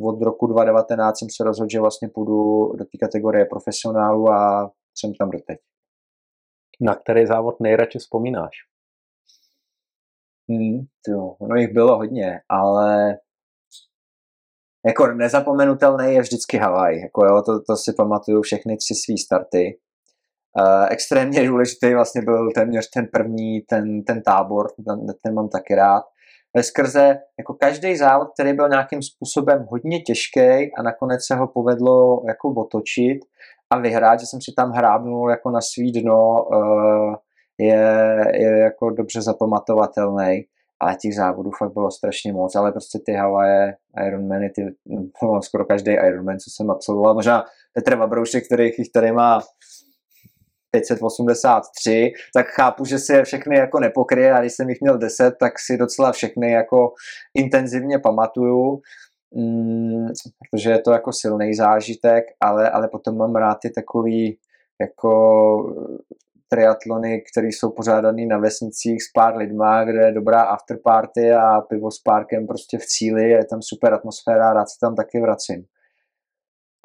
od 0.00 0.22
roku 0.22 0.46
2019 0.46 1.18
jsem 1.18 1.28
se 1.36 1.44
rozhodl, 1.44 1.68
že 1.72 1.80
vlastně 1.80 2.08
půjdu 2.08 2.72
do 2.76 2.84
té 2.84 2.98
kategorie 3.00 3.44
profesionálu 3.44 4.28
a 4.28 4.70
jsem 4.98 5.14
tam 5.14 5.30
doteď. 5.30 5.58
Na 6.80 6.94
který 6.94 7.26
závod 7.26 7.60
nejradši 7.60 7.98
vzpomínáš? 7.98 8.50
Hmm, 10.50 10.80
jo, 11.08 11.36
ono 11.38 11.56
jich 11.56 11.72
bylo 11.72 11.96
hodně, 11.96 12.40
ale 12.48 13.18
jako 14.86 15.06
nezapomenutelný 15.06 16.14
je 16.14 16.20
vždycky 16.20 16.56
Havaj. 16.56 17.00
Jako 17.00 17.24
jo, 17.24 17.42
to, 17.46 17.62
to 17.62 17.76
si 17.76 17.92
pamatuju 17.92 18.42
všechny 18.42 18.76
tři 18.76 18.94
svý 18.94 19.18
starty. 19.18 19.78
Uh, 20.60 20.86
extrémně 20.90 21.46
důležitý 21.48 21.94
vlastně 21.94 22.22
byl 22.22 22.48
téměř 22.54 22.90
ten 22.94 23.06
první, 23.12 23.60
ten, 23.60 24.02
ten 24.04 24.22
tábor, 24.22 24.66
ten, 24.86 25.06
ten 25.22 25.34
mám 25.34 25.48
taky 25.48 25.74
rád 25.74 26.02
ve 26.56 26.62
skrze 26.62 27.18
jako 27.38 27.54
každý 27.54 27.96
závod, 27.96 28.28
který 28.34 28.52
byl 28.52 28.68
nějakým 28.68 29.02
způsobem 29.02 29.66
hodně 29.70 30.00
těžký 30.00 30.40
a 30.78 30.82
nakonec 30.82 31.20
se 31.26 31.34
ho 31.34 31.48
povedlo 31.48 32.22
jako 32.28 32.48
otočit 32.48 33.18
a 33.70 33.78
vyhrát, 33.78 34.20
že 34.20 34.26
jsem 34.26 34.40
si 34.40 34.52
tam 34.56 34.70
hrábnul 34.70 35.30
jako 35.30 35.50
na 35.50 35.60
svý 35.60 35.92
dno, 35.92 36.44
uh, 36.44 37.14
je, 37.58 38.16
je 38.34 38.58
jako 38.58 38.90
dobře 38.90 39.22
zapamatovatelný. 39.22 40.44
Ale 40.80 40.96
těch 40.96 41.14
závodů 41.14 41.50
fakt 41.58 41.72
bylo 41.72 41.90
strašně 41.90 42.32
moc, 42.32 42.56
ale 42.56 42.72
prostě 42.72 42.98
ty 43.06 43.12
Havaje, 43.12 43.76
Ironmany, 44.06 44.50
ty, 44.50 44.62
no, 45.22 45.42
skoro 45.42 45.64
každý 45.64 45.90
Ironman, 45.92 46.38
co 46.38 46.50
jsem 46.50 46.70
absolvoval, 46.70 47.14
možná 47.14 47.44
Petr 47.72 47.96
Vabroušek, 47.96 48.46
který 48.46 48.64
jich 48.64 48.92
tady 48.94 49.12
má 49.12 49.40
583, 50.70 52.12
tak 52.34 52.46
chápu, 52.46 52.84
že 52.84 52.98
si 52.98 53.12
je 53.12 53.24
všechny 53.24 53.56
jako 53.56 53.80
nepokryje 53.80 54.32
a 54.32 54.40
když 54.40 54.52
jsem 54.52 54.68
jich 54.68 54.80
měl 54.80 54.98
10, 54.98 55.34
tak 55.40 55.52
si 55.58 55.76
docela 55.76 56.12
všechny 56.12 56.52
jako 56.52 56.92
intenzivně 57.34 57.98
pamatuju, 57.98 58.80
mm, 59.34 60.06
protože 60.50 60.70
je 60.70 60.78
to 60.78 60.92
jako 60.92 61.12
silný 61.12 61.54
zážitek, 61.54 62.24
ale, 62.40 62.70
ale 62.70 62.88
potom 62.88 63.16
mám 63.16 63.36
rád 63.36 63.58
ty 63.62 63.70
takový 63.70 64.38
jako 64.80 65.10
triatlony, 66.48 67.22
které 67.32 67.48
jsou 67.48 67.70
pořádané 67.70 68.26
na 68.26 68.38
vesnicích 68.38 69.02
s 69.02 69.12
pár 69.14 69.36
lidma, 69.36 69.84
kde 69.84 70.06
je 70.06 70.12
dobrá 70.12 70.42
afterparty 70.42 71.32
a 71.32 71.60
pivo 71.60 71.90
s 71.90 71.98
párkem 71.98 72.46
prostě 72.46 72.78
v 72.78 72.86
cíli, 72.86 73.30
je 73.30 73.44
tam 73.44 73.62
super 73.62 73.94
atmosféra, 73.94 74.52
rád 74.52 74.68
se 74.68 74.78
tam 74.80 74.94
taky 74.94 75.20
vracím. 75.20 75.64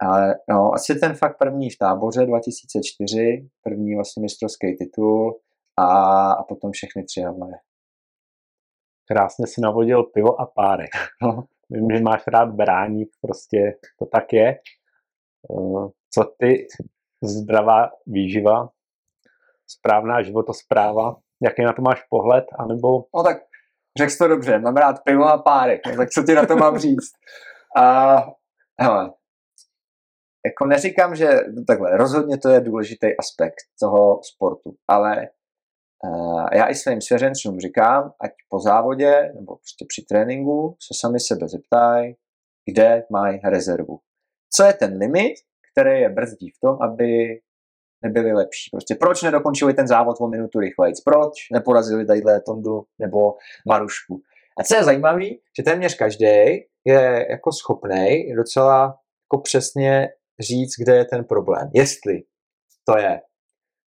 Ale 0.02 0.36
no, 0.50 0.74
asi 0.74 0.96
ten 0.96 1.14
fakt 1.14 1.38
první 1.38 1.70
v 1.70 1.78
táboře 1.78 2.26
2004, 2.26 3.50
první 3.64 3.96
vlastně 3.96 4.22
mistrovský 4.22 4.78
titul 4.78 5.40
a, 5.78 5.86
a 6.32 6.44
potom 6.44 6.72
všechny 6.72 7.04
tři 7.04 7.22
Havaje. 7.22 7.56
Krásně 9.08 9.48
si 9.48 9.62
navodil 9.62 10.04
pivo 10.04 10.42
a 10.42 10.46
párek. 10.46 10.90
No. 11.22 11.44
Vím, 11.70 11.88
že 11.92 12.04
máš 12.04 12.24
rád 12.28 12.50
bráník, 12.50 13.10
prostě 13.22 13.78
to 14.00 14.06
tak 14.06 14.34
je. 14.34 14.50
Eh, 14.50 15.90
co 16.12 16.24
ty, 16.38 16.68
zdravá 17.24 17.90
výživa, 18.08 18.70
správná 19.78 20.22
životospráva, 20.22 21.16
jaký 21.44 21.64
na 21.64 21.74
to 21.74 21.82
máš 21.82 22.04
pohled, 22.10 22.46
anebo... 22.60 23.06
No 23.16 23.24
tak 23.24 23.38
řekl 23.98 24.14
to 24.18 24.28
dobře, 24.28 24.60
mám 24.60 24.76
rád 24.76 24.96
pivo 25.04 25.26
a 25.26 25.44
no, 25.88 25.96
tak 25.98 26.10
co 26.10 26.24
ti 26.24 26.34
na 26.34 26.46
to 26.46 26.56
mám 26.56 26.78
říct? 26.78 27.12
A, 27.78 28.18
hele, 28.82 29.14
jako 30.46 30.66
neříkám, 30.66 31.16
že 31.16 31.40
takhle, 31.68 31.98
rozhodně 31.98 32.38
to 32.38 32.50
je 32.50 32.62
důležitý 32.62 33.18
aspekt 33.18 33.64
toho 33.80 34.20
sportu, 34.24 34.76
ale 34.88 35.30
uh, 36.04 36.46
já 36.54 36.70
i 36.70 36.76
svým 36.76 37.02
svěřencům 37.02 37.60
říkám, 37.60 38.12
ať 38.22 38.32
po 38.50 38.60
závodě 38.60 39.32
nebo 39.36 39.56
prostě 39.56 39.86
při 39.88 40.06
tréninku 40.10 40.76
se 40.80 40.94
sami 41.00 41.20
sebe 41.20 41.48
zeptají, 41.48 42.16
kde 42.72 43.04
mají 43.12 43.40
rezervu. 43.44 44.00
Co 44.56 44.64
je 44.64 44.74
ten 44.74 44.98
limit, 44.98 45.34
který 45.72 46.00
je 46.00 46.10
brzdí 46.10 46.50
v 46.50 46.60
tom, 46.60 46.78
aby 46.82 47.40
nebyli 48.04 48.34
lepší. 48.34 48.70
Prostě 48.72 48.96
proč 48.96 49.22
nedokončili 49.22 49.74
ten 49.74 49.88
závod 49.88 50.18
o 50.20 50.28
minutu 50.28 50.60
rychleji? 50.60 50.94
Proč 51.06 51.34
neporazili 51.52 52.06
tadyhle 52.06 52.42
Tondu 52.42 52.84
nebo 53.00 53.34
Marušku? 53.68 54.22
A 54.60 54.64
co 54.64 54.76
je 54.76 54.84
zajímavé, 54.84 55.26
že 55.58 55.64
téměř 55.64 55.96
každý 55.96 56.26
je 56.86 57.28
jako 57.30 57.52
schopný 57.52 58.34
docela 58.36 58.82
jako 59.26 59.42
přesně 59.42 60.10
říct, 60.40 60.74
kde 60.80 60.96
je 60.96 61.06
ten 61.06 61.24
problém. 61.24 61.70
Jestli 61.74 62.24
to 62.90 62.98
je 62.98 63.22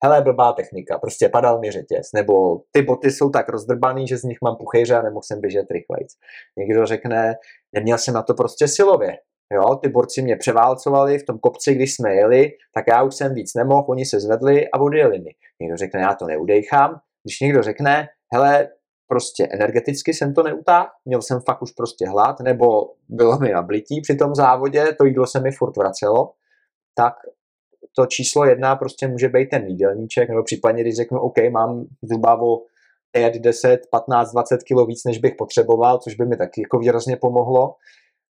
hele, 0.05 0.23
blbá 0.23 0.53
technika, 0.53 0.99
prostě 0.99 1.29
padal 1.29 1.61
mi 1.61 1.71
řetěz, 1.71 2.09
nebo 2.15 2.61
ty 2.73 2.83
boty 2.83 3.11
jsou 3.11 3.31
tak 3.31 3.49
rozdrbaný, 3.49 4.09
že 4.09 4.19
z 4.19 4.23
nich 4.23 4.39
mám 4.45 4.57
puchejře 4.57 4.95
a 4.95 5.03
nemohl 5.03 5.23
jsem 5.23 5.41
běžet 5.41 5.71
rychleji. 5.71 6.07
Někdo 6.59 6.87
řekne, 6.87 7.35
neměl 7.73 7.99
jsem 7.99 8.15
na 8.15 8.23
to 8.23 8.35
prostě 8.35 8.69
silově, 8.69 9.19
jo, 9.53 9.77
ty 9.77 9.89
borci 9.89 10.23
mě 10.23 10.37
převálcovali 10.37 11.19
v 11.19 11.27
tom 11.27 11.39
kopci, 11.39 11.75
když 11.75 11.95
jsme 11.95 12.15
jeli, 12.15 12.51
tak 12.75 12.85
já 12.89 13.03
už 13.03 13.15
jsem 13.15 13.35
víc 13.35 13.55
nemohl, 13.55 13.85
oni 13.89 14.05
se 14.05 14.21
zvedli 14.21 14.69
a 14.69 14.81
odjeli 14.81 15.19
mi. 15.19 15.31
Někdo 15.61 15.77
řekne, 15.77 16.01
já 16.01 16.15
to 16.15 16.27
neudejchám, 16.27 17.01
když 17.25 17.41
někdo 17.41 17.63
řekne, 17.63 18.09
hele, 18.33 18.69
prostě 19.09 19.49
energeticky 19.53 20.15
jsem 20.15 20.35
to 20.35 20.43
neutáhl, 20.43 20.89
měl 21.05 21.23
jsem 21.23 21.41
fakt 21.41 21.63
už 21.63 21.71
prostě 21.73 22.09
hlad, 22.09 22.41
nebo 22.41 22.67
bylo 23.09 23.39
mi 23.39 23.53
nablití 23.53 24.01
při 24.01 24.17
tom 24.17 24.35
závodě, 24.35 24.95
to 24.99 25.05
jídlo 25.05 25.27
se 25.27 25.41
mi 25.41 25.51
furt 25.53 25.77
vracelo, 25.77 26.33
tak 26.95 27.15
to 27.97 28.07
číslo 28.07 28.45
jedna 28.45 28.77
prostě 28.77 29.09
může 29.09 29.29
být 29.29 29.49
ten 29.49 29.67
jídelníček, 29.67 30.29
nebo 30.29 30.43
případně 30.43 30.83
když 30.83 30.97
řeknu, 30.97 31.21
OK, 31.21 31.37
mám 31.51 31.85
zhruba 32.03 32.43
o 32.43 32.63
jet 33.17 33.35
10, 33.35 33.81
15, 33.91 34.33
20 34.33 34.57
kg 34.57 34.89
víc, 34.89 35.05
než 35.05 35.19
bych 35.19 35.35
potřeboval, 35.39 35.99
což 35.99 36.15
by 36.15 36.27
mi 36.27 36.37
taky 36.37 36.63
jako 36.63 36.79
výrazně 36.79 37.17
pomohlo. 37.17 37.75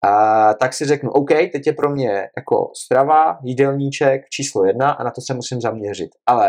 A, 0.05 0.55
tak 0.55 0.75
si 0.75 0.85
řeknu, 0.85 1.11
OK, 1.11 1.29
teď 1.29 1.67
je 1.67 1.73
pro 1.73 1.91
mě 1.91 2.29
jako 2.37 2.71
strava, 2.85 3.39
jídelníček 3.43 4.29
číslo 4.29 4.65
jedna 4.65 4.91
a 4.91 5.05
na 5.05 5.11
to 5.11 5.21
se 5.21 5.35
musím 5.35 5.61
zaměřit. 5.61 6.11
Ale 6.27 6.47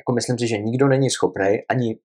jako 0.00 0.12
myslím 0.14 0.38
si, 0.38 0.48
že 0.48 0.58
nikdo 0.58 0.88
není 0.88 1.10
schopný, 1.10 1.58
ani 1.68 1.98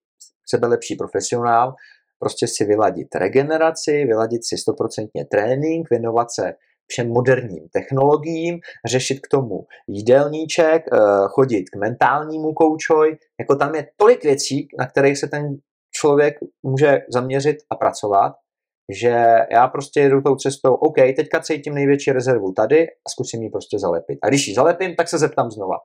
sebelepší 0.48 0.96
profesionál, 0.96 1.74
prostě 2.18 2.46
si 2.48 2.64
vyladit 2.64 3.14
regeneraci, 3.14 4.04
vyladit 4.04 4.40
si 4.44 4.56
100% 4.56 5.08
trénink, 5.30 5.90
věnovat 5.90 6.30
se 6.30 6.54
všem 6.86 7.08
moderním 7.08 7.68
technologiím, 7.72 8.60
řešit 8.86 9.20
k 9.20 9.28
tomu 9.28 9.64
jídelníček, 9.88 10.82
eh, 10.92 10.98
chodit 11.26 11.64
k 11.64 11.76
mentálnímu 11.76 12.52
koučoj, 12.52 13.16
jako 13.40 13.56
tam 13.56 13.74
je 13.74 13.86
tolik 13.96 14.24
věcí, 14.24 14.68
na 14.78 14.86
kterých 14.86 15.18
se 15.18 15.26
ten 15.26 15.56
člověk 15.90 16.34
může 16.62 17.00
zaměřit 17.12 17.56
a 17.70 17.74
pracovat, 17.74 18.32
že 19.00 19.24
já 19.50 19.68
prostě 19.68 20.00
jedu 20.00 20.22
tou 20.22 20.36
cestou, 20.36 20.74
OK, 20.74 20.96
teďka 20.96 21.40
cítím 21.40 21.74
největší 21.74 22.12
rezervu 22.12 22.52
tady 22.52 22.88
a 22.88 23.10
zkusím 23.10 23.42
ji 23.42 23.50
prostě 23.50 23.78
zalepit. 23.78 24.18
A 24.22 24.28
když 24.28 24.48
ji 24.48 24.54
zalepím, 24.54 24.96
tak 24.96 25.08
se 25.08 25.18
zeptám 25.18 25.50
znova. 25.50 25.76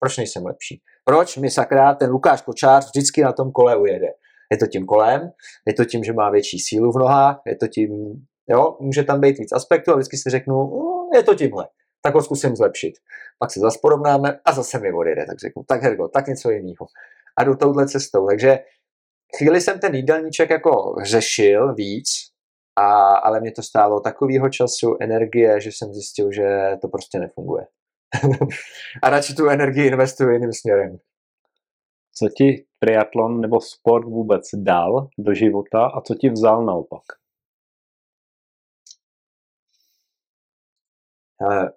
Proč 0.00 0.16
nejsem 0.16 0.46
lepší? 0.46 0.80
Proč 1.04 1.36
mi 1.36 1.50
sakra 1.50 1.94
ten 1.94 2.10
Lukáš 2.10 2.42
Kočář 2.42 2.86
vždycky 2.86 3.22
na 3.22 3.32
tom 3.32 3.52
kole 3.52 3.76
ujede? 3.76 4.08
Je 4.52 4.58
to 4.58 4.66
tím 4.66 4.86
kolem, 4.86 5.30
je 5.66 5.74
to 5.74 5.84
tím, 5.84 6.04
že 6.04 6.12
má 6.12 6.30
větší 6.30 6.58
sílu 6.58 6.92
v 6.92 6.98
nohách, 6.98 7.40
je 7.46 7.56
to 7.56 7.66
tím, 7.66 7.90
jo, 8.48 8.76
může 8.80 9.04
tam 9.04 9.20
být 9.20 9.38
víc 9.38 9.52
aspektů 9.52 9.92
a 9.92 9.94
vždycky 9.94 10.16
si 10.16 10.30
řeknu, 10.30 10.54
no, 10.54 11.08
je 11.14 11.22
to 11.22 11.34
tímhle, 11.34 11.68
tak 12.02 12.14
ho 12.14 12.22
zkusím 12.22 12.56
zlepšit. 12.56 12.94
Pak 13.38 13.50
se 13.50 13.60
zasporovnáme 13.60 14.38
a 14.44 14.52
zase 14.52 14.78
mi 14.78 14.92
odjede, 14.92 15.26
tak 15.26 15.38
řeknu, 15.38 15.62
tak 15.68 15.82
Hergo, 15.82 16.08
tak 16.08 16.26
něco 16.26 16.50
jiného. 16.50 16.86
A 17.38 17.44
jdu 17.44 17.54
touhle 17.54 17.88
cestou, 17.88 18.26
takže 18.26 18.58
chvíli 19.36 19.60
jsem 19.60 19.80
ten 19.80 19.94
jídelníček 19.94 20.50
jako 20.50 20.94
řešil 21.04 21.74
víc, 21.74 22.08
a, 22.76 23.14
ale 23.14 23.40
mě 23.40 23.52
to 23.52 23.62
stálo 23.62 24.00
takového 24.00 24.48
času, 24.48 24.96
energie, 25.00 25.60
že 25.60 25.68
jsem 25.68 25.92
zjistil, 25.92 26.32
že 26.32 26.76
to 26.80 26.88
prostě 26.88 27.18
nefunguje. 27.18 27.66
a 29.02 29.10
radši 29.10 29.34
tu 29.34 29.48
energii 29.48 29.86
investuju 29.86 30.30
jiným 30.30 30.52
směrem. 30.52 30.98
Co 32.14 32.28
ti 32.36 32.64
triatlon 32.78 33.40
nebo 33.40 33.60
sport 33.60 34.04
vůbec 34.04 34.42
dal 34.54 35.08
do 35.18 35.34
života 35.34 35.86
a 35.86 36.00
co 36.00 36.14
ti 36.14 36.30
vzal 36.30 36.64
naopak? 36.64 37.02
Ale 41.40 41.72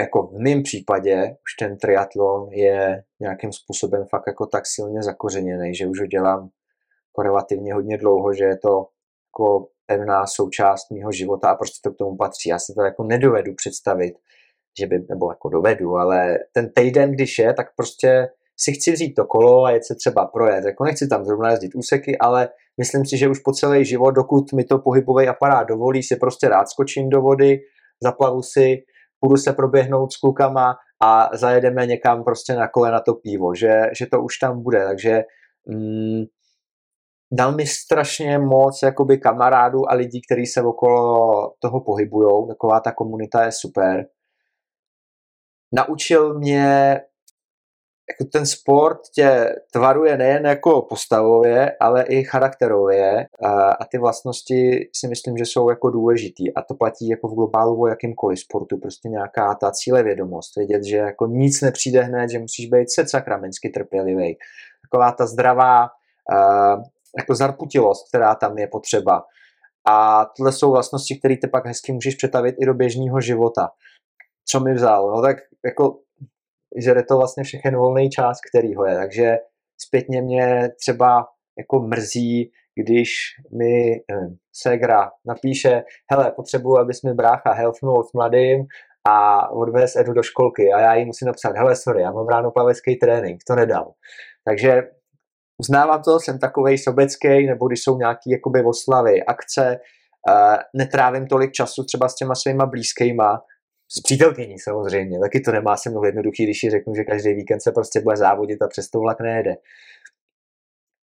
jako 0.00 0.26
v 0.26 0.38
mém 0.38 0.62
případě 0.62 1.24
už 1.26 1.54
ten 1.58 1.78
triatlon 1.78 2.52
je 2.52 3.04
nějakým 3.20 3.52
způsobem 3.52 4.06
fakt 4.10 4.24
jako 4.26 4.46
tak 4.46 4.66
silně 4.66 5.02
zakořeněný, 5.02 5.74
že 5.74 5.86
už 5.86 6.00
ho 6.00 6.06
dělám 6.06 6.50
relativně 7.22 7.74
hodně 7.74 7.98
dlouho, 7.98 8.34
že 8.34 8.44
je 8.44 8.56
to 8.56 8.86
jako 9.34 9.66
pevná 9.86 10.26
součást 10.26 10.90
mého 10.90 11.12
života 11.12 11.50
a 11.50 11.54
prostě 11.54 11.88
to 11.88 11.94
k 11.94 11.98
tomu 11.98 12.16
patří. 12.16 12.48
Já 12.48 12.58
si 12.58 12.74
to 12.74 12.82
jako 12.82 13.04
nedovedu 13.04 13.54
představit, 13.54 14.14
že 14.80 14.86
by, 14.86 15.06
nebo 15.08 15.30
jako 15.30 15.48
dovedu, 15.48 15.96
ale 15.96 16.38
ten 16.52 16.70
týden, 16.74 17.12
když 17.12 17.38
je, 17.38 17.54
tak 17.54 17.66
prostě 17.76 18.28
si 18.56 18.72
chci 18.72 18.92
vzít 18.92 19.14
to 19.14 19.24
kolo 19.24 19.64
a 19.64 19.70
jet 19.70 19.84
se 19.84 19.94
třeba 19.94 20.26
projet. 20.26 20.64
Jako 20.64 20.84
nechci 20.84 21.08
tam 21.08 21.24
zrovna 21.24 21.50
jezdit 21.50 21.74
úseky, 21.74 22.18
ale 22.18 22.48
myslím 22.78 23.06
si, 23.06 23.18
že 23.18 23.28
už 23.28 23.38
po 23.38 23.52
celý 23.52 23.84
život, 23.84 24.10
dokud 24.10 24.52
mi 24.52 24.64
to 24.64 24.78
pohybový 24.78 25.28
aparát 25.28 25.68
dovolí, 25.68 26.02
si 26.02 26.16
prostě 26.16 26.48
rád 26.48 26.68
skočím 26.68 27.10
do 27.10 27.20
vody, 27.20 27.60
zaplavu 28.02 28.42
si, 28.42 28.76
půjdu 29.20 29.36
se 29.36 29.52
proběhnout 29.52 30.12
s 30.12 30.16
klukama 30.16 30.76
a 31.02 31.30
zajedeme 31.32 31.86
někam 31.86 32.24
prostě 32.24 32.54
na 32.54 32.68
kole 32.68 32.90
na 32.90 33.00
to 33.00 33.14
pivo, 33.14 33.54
že, 33.54 33.82
že 33.98 34.06
to 34.06 34.22
už 34.22 34.38
tam 34.38 34.62
bude, 34.62 34.84
takže 34.84 35.22
mm, 35.66 36.22
dal 37.36 37.54
mi 37.54 37.66
strašně 37.66 38.38
moc 38.38 38.80
jakoby 38.82 39.18
kamarádů 39.18 39.90
a 39.90 39.94
lidí, 39.94 40.20
kteří 40.22 40.46
se 40.46 40.62
okolo 40.62 41.52
toho 41.58 41.80
pohybujou, 41.80 42.46
taková 42.46 42.80
ta 42.80 42.92
komunita 42.92 43.44
je 43.44 43.52
super. 43.52 44.06
Naučil 45.72 46.38
mě 46.38 47.00
jako 48.10 48.30
ten 48.32 48.46
sport 48.46 49.00
tě 49.14 49.54
tvaruje 49.72 50.16
nejen 50.16 50.46
jako 50.46 50.82
postavově, 50.82 51.76
ale 51.80 52.02
i 52.02 52.24
charakterově. 52.24 53.26
A, 53.42 53.70
a 53.70 53.84
ty 53.84 53.98
vlastnosti 53.98 54.90
si 54.96 55.08
myslím, 55.08 55.36
že 55.36 55.46
jsou 55.46 55.70
jako 55.70 55.90
důležitý. 55.90 56.54
A 56.54 56.62
to 56.62 56.74
platí 56.74 57.08
jako 57.08 57.28
v 57.28 57.34
globálu 57.34 57.82
o 57.82 57.86
jakýmkoliv 57.86 58.38
sportu, 58.38 58.78
prostě 58.78 59.08
nějaká 59.08 59.54
ta 59.54 59.70
cílevědomost, 59.70 60.56
vědět, 60.56 60.84
že 60.84 60.96
jako 60.96 61.26
nic 61.26 61.60
nepřijde 61.60 62.02
hned, 62.02 62.30
že 62.30 62.38
musíš 62.38 62.66
být 62.66 62.90
se 62.90 63.08
sakramensky 63.08 63.68
trpělivý. 63.68 64.36
Taková 64.82 65.12
ta 65.12 65.26
zdravá 65.26 65.82
uh, 65.84 66.82
jako 67.18 67.34
zarputilost, 67.34 68.08
která 68.08 68.34
tam 68.34 68.58
je 68.58 68.66
potřeba. 68.66 69.22
A 69.88 70.24
tohle 70.36 70.52
jsou 70.52 70.70
vlastnosti, 70.70 71.18
které 71.18 71.36
ty 71.36 71.48
pak 71.48 71.66
hezky 71.66 71.92
můžeš 71.92 72.14
přetavit 72.14 72.54
i 72.62 72.66
do 72.66 72.74
běžného 72.74 73.20
života. 73.20 73.68
Co 74.48 74.60
mi 74.60 74.74
vzal? 74.74 75.10
No 75.10 75.22
tak 75.22 75.36
jako 75.64 75.98
že 76.76 76.94
to 77.08 77.16
vlastně 77.16 77.44
všechen 77.44 77.76
volný 77.76 78.10
čas, 78.10 78.38
který 78.50 78.74
ho 78.74 78.86
je. 78.86 78.94
Takže 78.94 79.36
zpětně 79.86 80.22
mě 80.22 80.70
třeba 80.80 81.26
jako 81.58 81.78
mrzí, 81.80 82.52
když 82.84 83.10
mi 83.58 84.00
Segra 84.52 85.10
napíše, 85.26 85.82
hele, 86.10 86.32
potřebuji, 86.36 86.78
abys 86.78 87.02
mi 87.02 87.14
brácha 87.14 87.52
helfnul 87.52 88.04
s 88.04 88.12
mladým 88.12 88.66
a 89.08 89.48
odvez 89.50 89.96
Edu 89.96 90.12
do 90.12 90.22
školky 90.22 90.72
a 90.72 90.80
já 90.80 90.94
jí 90.94 91.04
musím 91.04 91.26
napsat, 91.26 91.56
hele, 91.56 91.76
sorry, 91.76 92.02
já 92.02 92.12
mám 92.12 92.28
ráno 92.28 92.50
plavecký 92.50 92.96
trénink, 92.96 93.44
to 93.46 93.54
nedal. 93.54 93.92
Takže 94.44 94.82
uznávám 95.58 96.02
to, 96.02 96.20
jsem 96.20 96.38
takovej 96.38 96.78
sobecký, 96.78 97.46
nebo 97.46 97.68
když 97.68 97.82
jsou 97.82 97.98
nějaký 97.98 98.30
jakoby 98.30 98.62
oslavy, 98.64 99.24
akce, 99.24 99.80
uh, 100.28 100.56
netrávím 100.74 101.26
tolik 101.26 101.52
času 101.52 101.84
třeba 101.84 102.08
s 102.08 102.14
těma 102.14 102.34
svýma 102.34 102.66
blízkýma, 102.66 103.42
s 103.98 104.00
přítelkyní 104.02 104.58
samozřejmě, 104.58 105.18
taky 105.20 105.40
to 105.40 105.52
nemá 105.52 105.76
se 105.76 105.90
mnou 105.90 106.04
jednoduchý, 106.04 106.44
když 106.44 106.62
ji 106.62 106.70
řeknu, 106.70 106.94
že 106.94 107.04
každý 107.04 107.34
víkend 107.34 107.60
se 107.60 107.72
prostě 107.72 108.00
bude 108.00 108.16
závodit 108.16 108.62
a 108.62 108.68
přes 108.68 108.90
to 108.90 109.00
vlak 109.00 109.20
nejede. 109.20 109.54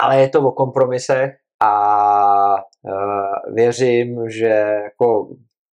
Ale 0.02 0.22
je 0.22 0.30
to 0.30 0.40
o 0.40 0.52
kompromisech 0.52 1.32
a 1.64 1.74
uh, 2.56 3.54
věřím, 3.56 4.30
že 4.30 4.48
jako 4.84 5.28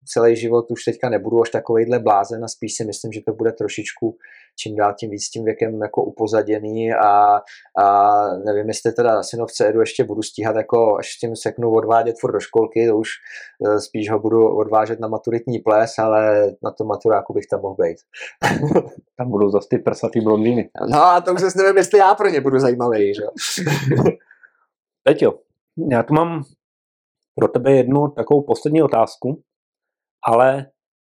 celý 0.07 0.35
život 0.35 0.71
už 0.71 0.83
teďka 0.83 1.09
nebudu 1.09 1.41
až 1.41 1.49
takovejhle 1.49 1.99
blázen 1.99 2.43
a 2.43 2.47
spíš 2.47 2.73
si 2.75 2.85
myslím, 2.85 3.11
že 3.11 3.21
to 3.25 3.33
bude 3.33 3.51
trošičku 3.51 4.17
čím 4.59 4.75
dál 4.75 4.93
tím 4.99 5.09
víc 5.09 5.29
tím 5.29 5.43
věkem 5.45 5.81
jako 5.81 6.03
upozaděný 6.03 6.93
a, 6.93 7.41
a 7.83 8.27
nevím, 8.45 8.67
jestli 8.67 8.91
teda 8.91 9.23
synovce 9.23 9.67
Edu 9.67 9.79
ještě 9.79 10.03
budu 10.03 10.21
stíhat 10.21 10.55
jako 10.55 10.97
až 10.97 11.07
s 11.07 11.19
tím 11.19 11.35
seknu 11.35 11.71
odvádět 11.71 12.15
furt 12.19 12.31
do 12.31 12.39
školky, 12.39 12.87
to 12.87 12.97
už 12.97 13.09
e, 13.65 13.79
spíš 13.79 14.11
ho 14.11 14.19
budu 14.19 14.57
odvážet 14.57 14.99
na 14.99 15.07
maturitní 15.07 15.59
ples, 15.59 15.99
ale 15.99 16.51
na 16.63 16.71
to 16.71 16.83
maturáku 16.83 17.33
bych 17.33 17.47
tam 17.47 17.61
mohl 17.61 17.75
být. 17.75 17.97
tam 19.17 19.29
budou 19.29 19.49
zase 19.49 19.67
ty 19.69 19.77
prsatý 19.77 20.21
blondýny. 20.21 20.69
No 20.89 21.03
a 21.03 21.21
to 21.21 21.33
už 21.33 21.41
zase 21.41 21.57
nevím, 21.57 21.77
jestli 21.77 21.99
já 21.99 22.15
pro 22.15 22.29
ně 22.29 22.41
budu 22.41 22.59
zajímavý, 22.59 23.13
že 23.13 23.23
Teď 25.03 25.21
jo, 25.21 25.33
já 25.91 26.03
tu 26.03 26.13
mám 26.13 26.43
pro 27.35 27.47
tebe 27.47 27.71
jednu 27.71 28.07
takovou 28.07 28.41
poslední 28.41 28.81
otázku, 28.81 29.41
ale 30.25 30.71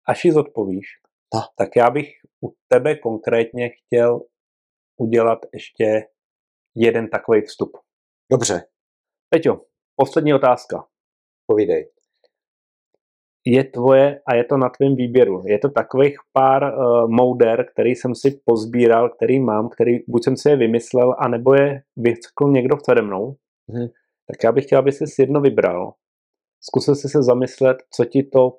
až 0.08 0.24
ji 0.24 0.32
zodpovíš, 0.32 0.86
no. 1.34 1.40
tak 1.56 1.68
já 1.76 1.90
bych 1.90 2.08
u 2.44 2.54
tebe 2.68 2.96
konkrétně 2.96 3.70
chtěl 3.70 4.20
udělat 4.96 5.38
ještě 5.52 6.06
jeden 6.74 7.08
takový 7.08 7.40
vstup. 7.40 7.76
Dobře. 8.30 8.66
Peťo, 9.30 9.60
poslední 9.96 10.34
otázka. 10.34 10.86
Povídej. 11.46 11.90
Je 13.46 13.64
tvoje 13.64 14.20
a 14.26 14.34
je 14.34 14.44
to 14.44 14.56
na 14.56 14.68
tvém 14.68 14.96
výběru. 14.96 15.42
Je 15.46 15.58
to 15.58 15.68
takových 15.68 16.16
pár 16.32 16.62
uh, 16.62 17.10
mouder, 17.10 17.66
který 17.72 17.90
jsem 17.90 18.14
si 18.14 18.40
pozbíral, 18.44 19.10
který 19.10 19.40
mám, 19.40 19.68
který 19.68 19.98
buď 20.08 20.24
jsem 20.24 20.36
si 20.36 20.48
je 20.48 20.56
vymyslel, 20.56 21.14
anebo 21.18 21.54
je 21.54 21.82
vyskl 21.96 22.50
někdo 22.50 22.76
přede 22.76 23.02
mnou. 23.02 23.36
Hmm. 23.68 23.88
Tak 24.26 24.44
já 24.44 24.52
bych 24.52 24.64
chtěl, 24.64 24.78
aby 24.78 24.92
jsi 24.92 25.04
jedno 25.18 25.40
vybral. 25.40 25.94
Zkusil 26.60 26.94
jsi 26.94 27.08
se 27.08 27.22
zamyslet, 27.22 27.76
co 27.90 28.04
ti 28.04 28.22
to 28.22 28.58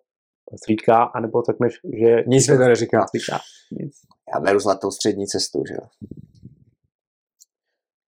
říká, 0.67 1.03
anebo 1.03 1.41
řekneš, 1.49 1.79
že... 1.99 2.23
Nic 2.27 2.47
mi 2.47 2.58
to 2.58 2.63
neříká. 2.63 3.05
Říká. 3.15 3.39
Nic. 3.71 3.93
Já 4.34 4.39
beru 4.39 4.60
zlatou 4.60 4.91
střední 4.91 5.27
cestu, 5.27 5.63
že 5.67 5.73
jo. 5.73 5.88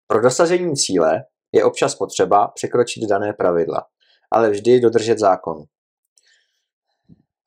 Pro 0.07 0.21
dosažení 0.21 0.77
cíle 0.77 1.25
je 1.53 1.65
občas 1.65 1.95
potřeba 1.95 2.49
překročit 2.49 3.09
dané 3.09 3.33
pravidla, 3.33 3.87
ale 4.31 4.51
vždy 4.51 4.81
dodržet 4.81 5.19
zákon. 5.19 5.65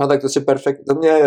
No 0.01 0.07
tak 0.07 0.21
to 0.21 0.29
si 0.29 0.41
perfekt, 0.41 0.79
to 0.89 0.95
mě, 0.95 1.19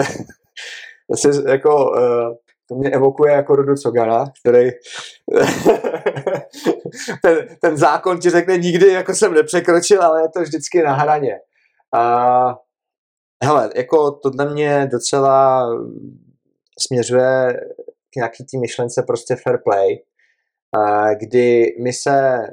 to 1.11 1.17
si 1.17 1.29
jako, 1.49 1.91
uh, 1.91 2.35
to 2.69 2.75
mě 2.75 2.91
evokuje 2.91 3.33
jako 3.33 3.57
Rudu 3.57 3.75
Cogana, 3.75 4.25
který 4.41 4.71
ten, 7.23 7.57
ten 7.61 7.77
zákon 7.77 8.21
ti 8.21 8.31
řekne 8.31 8.59
nikdy, 8.59 8.93
jako 8.93 9.15
jsem 9.15 9.35
nepřekročil, 9.35 10.03
ale 10.03 10.23
je 10.23 10.29
to 10.29 10.41
vždycky 10.41 10.83
na 10.83 10.95
hraně. 10.95 11.39
A 11.95 12.55
Hele, 13.45 13.71
jako 13.77 14.11
tohle 14.11 14.53
mě 14.53 14.89
docela 14.93 15.69
směřuje 16.79 17.61
k 18.13 18.17
nějaký 18.17 18.45
té 18.45 18.59
myšlence 18.59 19.03
prostě 19.03 19.37
fair 19.37 19.59
play, 19.65 19.99
kdy 21.19 21.67
my 21.83 21.93
se 21.93 22.47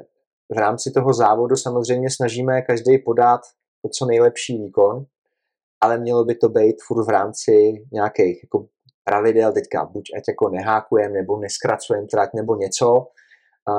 v 0.54 0.58
rámci 0.58 0.90
toho 0.90 1.12
závodu 1.12 1.56
samozřejmě 1.56 2.10
snažíme 2.10 2.62
každý 2.62 2.98
podat 2.98 3.40
to 3.82 3.88
co 3.88 4.06
nejlepší 4.06 4.58
výkon, 4.58 5.04
ale 5.80 5.98
mělo 5.98 6.24
by 6.24 6.34
to 6.34 6.48
být 6.48 6.76
furt 6.86 7.06
v 7.06 7.08
rámci 7.08 7.52
nějakých 7.92 8.44
jako 8.44 8.66
pravidel, 9.04 9.52
teďka 9.52 9.84
buď 9.84 10.10
ať 10.16 10.22
jako 10.28 10.48
nehákujeme, 10.48 11.14
nebo 11.14 11.40
neskracujeme 11.40 12.06
trať, 12.06 12.30
nebo 12.34 12.56
něco 12.56 13.06
a, 13.68 13.72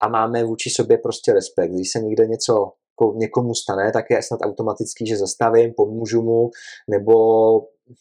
a 0.00 0.08
máme 0.08 0.44
vůči 0.44 0.70
sobě 0.70 0.98
prostě 0.98 1.32
respekt. 1.32 1.70
Když 1.70 1.92
se 1.92 1.98
někde 1.98 2.26
něco 2.26 2.72
jako 3.00 3.12
někomu 3.16 3.54
stane, 3.54 3.92
tak 3.92 4.04
je 4.10 4.22
snad 4.22 4.40
automatický, 4.42 5.06
že 5.06 5.16
zastavím, 5.16 5.74
pomůžu 5.76 6.22
mu, 6.22 6.50
nebo 6.90 7.12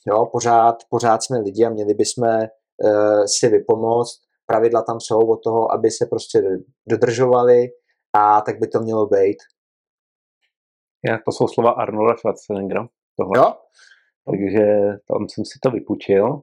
jo, 0.08 0.26
pořád, 0.32 0.76
pořád 0.90 1.24
jsme 1.24 1.40
lidi 1.40 1.66
a 1.66 1.70
měli 1.70 1.94
bychom 1.94 2.28
uh, 2.28 3.24
si 3.26 3.48
vypomoct. 3.50 4.22
Pravidla 4.46 4.82
tam 4.82 5.00
jsou 5.00 5.20
od 5.20 5.44
toho, 5.44 5.72
aby 5.72 5.92
se 5.92 6.06
prostě 6.06 6.42
dodržovali 6.88 7.68
a 8.14 8.42
tak 8.42 8.60
by 8.60 8.68
to 8.68 8.80
mělo 8.80 9.08
být. 9.08 9.38
Jak 11.10 11.22
to 11.26 11.32
jsou 11.32 11.48
slova 11.48 11.72
Arnolda 11.72 12.18
Schwarzeneggera. 12.18 12.88
Tohle. 13.18 13.38
Jo? 13.38 13.54
Takže 14.26 14.66
tam 15.08 15.30
jsem 15.30 15.46
si 15.46 15.60
to 15.64 15.72
vypučil. 15.72 16.42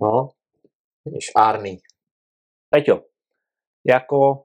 No, 0.00 0.28
vidíš, 1.04 1.32
Arny. 1.36 1.78
Peťo, 2.70 3.00
jako 3.86 4.44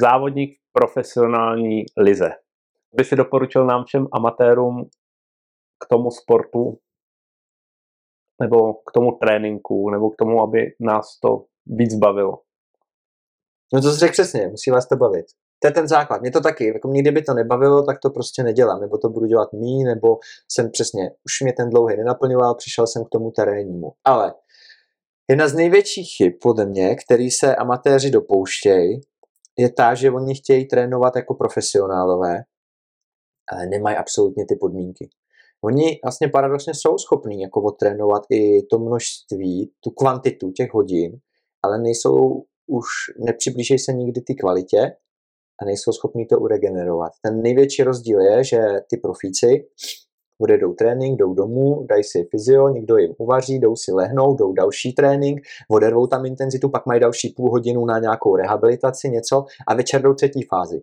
závodník 0.00 0.58
profesionální 0.72 1.84
lize, 1.98 2.30
by 2.96 3.04
si 3.04 3.16
doporučil 3.16 3.66
nám 3.66 3.84
všem 3.84 4.06
amatérům 4.12 4.88
k 5.84 5.86
tomu 5.88 6.10
sportu, 6.10 6.78
nebo 8.40 8.74
k 8.74 8.92
tomu 8.94 9.12
tréninku, 9.12 9.90
nebo 9.90 10.10
k 10.10 10.16
tomu, 10.16 10.42
aby 10.42 10.58
nás 10.80 11.18
to 11.22 11.44
víc 11.66 11.94
bavilo? 11.94 12.38
No 13.74 13.82
to 13.82 13.92
jsi 13.92 13.98
řekl 13.98 14.12
přesně, 14.12 14.48
musí 14.48 14.70
vás 14.70 14.88
to 14.88 14.96
bavit. 14.96 15.26
To 15.62 15.68
je 15.68 15.72
ten 15.72 15.88
základ. 15.88 16.20
Mě 16.20 16.30
to 16.30 16.40
taky, 16.40 16.66
jako 16.66 16.88
mě 16.88 17.02
kdyby 17.02 17.22
to 17.22 17.34
nebavilo, 17.34 17.82
tak 17.82 17.98
to 18.02 18.10
prostě 18.10 18.42
nedělám, 18.42 18.80
nebo 18.80 18.98
to 18.98 19.08
budu 19.08 19.26
dělat 19.26 19.52
mý, 19.52 19.84
nebo 19.84 20.18
jsem 20.48 20.70
přesně, 20.70 21.10
už 21.10 21.40
mě 21.40 21.52
ten 21.52 21.70
dlouhý 21.70 21.96
nenaplňoval, 21.96 22.54
přišel 22.54 22.86
jsem 22.86 23.04
k 23.04 23.08
tomu 23.08 23.30
terénnímu. 23.30 23.92
Ale 24.04 24.34
jedna 25.28 25.48
z 25.48 25.54
největších 25.54 26.08
chyb 26.16 26.32
podle 26.42 26.66
mě, 26.66 26.96
který 26.96 27.30
se 27.30 27.56
amatéři 27.56 28.10
dopouštějí, 28.10 29.00
je 29.58 29.72
ta, 29.72 29.94
že 29.94 30.10
oni 30.10 30.34
chtějí 30.34 30.68
trénovat 30.68 31.16
jako 31.16 31.34
profesionálové, 31.34 32.42
ale 33.52 33.66
nemají 33.66 33.96
absolutně 33.96 34.44
ty 34.48 34.56
podmínky. 34.56 35.08
Oni 35.64 36.00
vlastně 36.04 36.28
paradoxně 36.28 36.74
jsou 36.74 36.98
schopní 36.98 37.40
jako 37.40 37.62
odtrénovat 37.62 38.22
i 38.30 38.62
to 38.62 38.78
množství, 38.78 39.72
tu 39.80 39.90
kvantitu 39.90 40.50
těch 40.50 40.72
hodin, 40.72 41.18
ale 41.62 41.78
nejsou 41.78 42.44
už, 42.66 42.86
nepřiblíží 43.18 43.78
se 43.78 43.92
nikdy 43.92 44.20
ty 44.20 44.34
kvalitě 44.34 44.96
a 45.62 45.64
nejsou 45.64 45.92
schopní 45.92 46.26
to 46.26 46.38
uregenerovat. 46.38 47.12
Ten 47.22 47.42
největší 47.42 47.82
rozdíl 47.82 48.20
je, 48.20 48.44
že 48.44 48.60
ty 48.90 48.96
profíci 48.96 49.46
odjedou 50.40 50.74
trénink, 50.74 51.18
jdou 51.18 51.34
domů, 51.34 51.86
dají 51.88 52.04
si 52.04 52.28
fyzio, 52.30 52.68
někdo 52.68 52.96
jim 52.96 53.14
uvaří, 53.18 53.58
jdou 53.58 53.76
si 53.76 53.92
lehnout, 53.92 54.38
jdou 54.38 54.52
další 54.52 54.92
trénink, 54.92 55.40
odervou 55.70 56.06
tam 56.06 56.26
intenzitu, 56.26 56.68
pak 56.68 56.86
mají 56.86 57.00
další 57.00 57.34
půl 57.36 57.50
hodinu 57.50 57.84
na 57.84 57.98
nějakou 57.98 58.36
rehabilitaci, 58.36 59.10
něco 59.10 59.44
a 59.68 59.74
večer 59.74 60.02
jdou 60.02 60.14
třetí 60.14 60.42
fázi. 60.42 60.80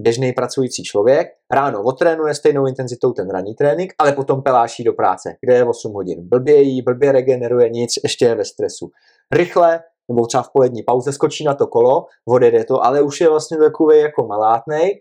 Běžný 0.00 0.32
pracující 0.32 0.82
člověk 0.82 1.28
ráno 1.52 1.82
otrénuje 1.82 2.34
stejnou 2.34 2.66
intenzitou 2.66 3.12
ten 3.12 3.30
ranní 3.30 3.54
trénink, 3.54 3.92
ale 3.98 4.12
potom 4.12 4.42
peláší 4.42 4.84
do 4.84 4.92
práce, 4.92 5.34
kde 5.40 5.54
je 5.54 5.64
8 5.64 5.92
hodin. 5.92 6.28
Blbě 6.28 6.62
jí, 6.62 6.82
blbě 6.82 7.12
regeneruje 7.12 7.68
nic, 7.70 7.90
ještě 8.02 8.24
je 8.24 8.34
ve 8.34 8.44
stresu. 8.44 8.90
Rychle 9.32 9.80
nebo 10.08 10.26
třeba 10.26 10.42
v 10.42 10.52
polední 10.52 10.82
pauze 10.82 11.12
skočí 11.12 11.44
na 11.44 11.54
to 11.54 11.66
kolo, 11.66 12.06
odjede 12.28 12.64
to, 12.64 12.84
ale 12.84 13.02
už 13.02 13.20
je 13.20 13.28
vlastně 13.28 13.56
takový 13.56 13.98
jako 13.98 14.26
malátnej, 14.26 15.00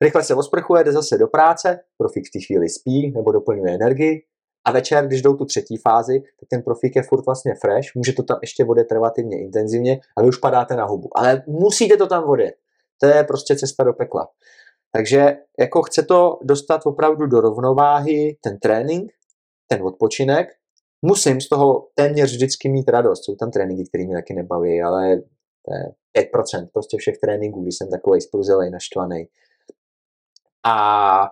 rychle 0.00 0.24
se 0.24 0.34
osprchuje, 0.34 0.84
jde 0.84 0.92
zase 0.92 1.18
do 1.18 1.26
práce, 1.26 1.80
profík 1.98 2.24
v 2.28 2.30
té 2.30 2.40
chvíli 2.46 2.68
spí 2.68 3.12
nebo 3.14 3.32
doplňuje 3.32 3.74
energii 3.74 4.22
a 4.64 4.72
večer, 4.72 5.06
když 5.06 5.22
jdou 5.22 5.34
tu 5.34 5.44
třetí 5.44 5.76
fázi, 5.76 6.20
tak 6.40 6.48
ten 6.50 6.62
profík 6.62 6.96
je 6.96 7.02
furt 7.02 7.26
vlastně 7.26 7.54
fresh, 7.60 7.88
může 7.94 8.12
to 8.12 8.22
tam 8.22 8.38
ještě 8.42 8.64
vodit 8.64 8.92
relativně 8.92 9.40
intenzivně 9.40 10.00
a 10.16 10.22
vy 10.22 10.28
už 10.28 10.36
padáte 10.36 10.76
na 10.76 10.84
hubu. 10.84 11.18
Ale 11.18 11.42
musíte 11.46 11.96
to 11.96 12.06
tam 12.06 12.24
vodit. 12.24 12.54
To 13.00 13.06
je 13.06 13.24
prostě 13.24 13.56
cesta 13.56 13.84
do 13.84 13.92
pekla. 13.92 14.28
Takže 14.92 15.36
jako 15.58 15.82
chce 15.82 16.02
to 16.02 16.38
dostat 16.42 16.86
opravdu 16.86 17.26
do 17.26 17.40
rovnováhy 17.40 18.36
ten 18.40 18.58
trénink, 18.58 19.12
ten 19.68 19.82
odpočinek 19.82 20.48
musím 21.02 21.40
z 21.40 21.48
toho 21.48 21.88
téměř 21.94 22.32
vždycky 22.32 22.68
mít 22.68 22.88
radost. 22.88 23.24
Jsou 23.24 23.34
tam 23.34 23.50
tréninky, 23.50 23.84
které 23.88 24.04
mě 24.04 24.16
taky 24.16 24.34
nebaví, 24.34 24.82
ale 24.82 25.16
to 25.62 25.74
je 25.74 26.24
5% 26.34 26.68
prostě 26.72 26.96
všech 26.96 27.18
tréninků, 27.18 27.62
když 27.62 27.76
jsem 27.76 27.90
takový 27.90 28.20
spruzelej, 28.20 28.70
naštvaný. 28.70 29.28
A 30.66 31.28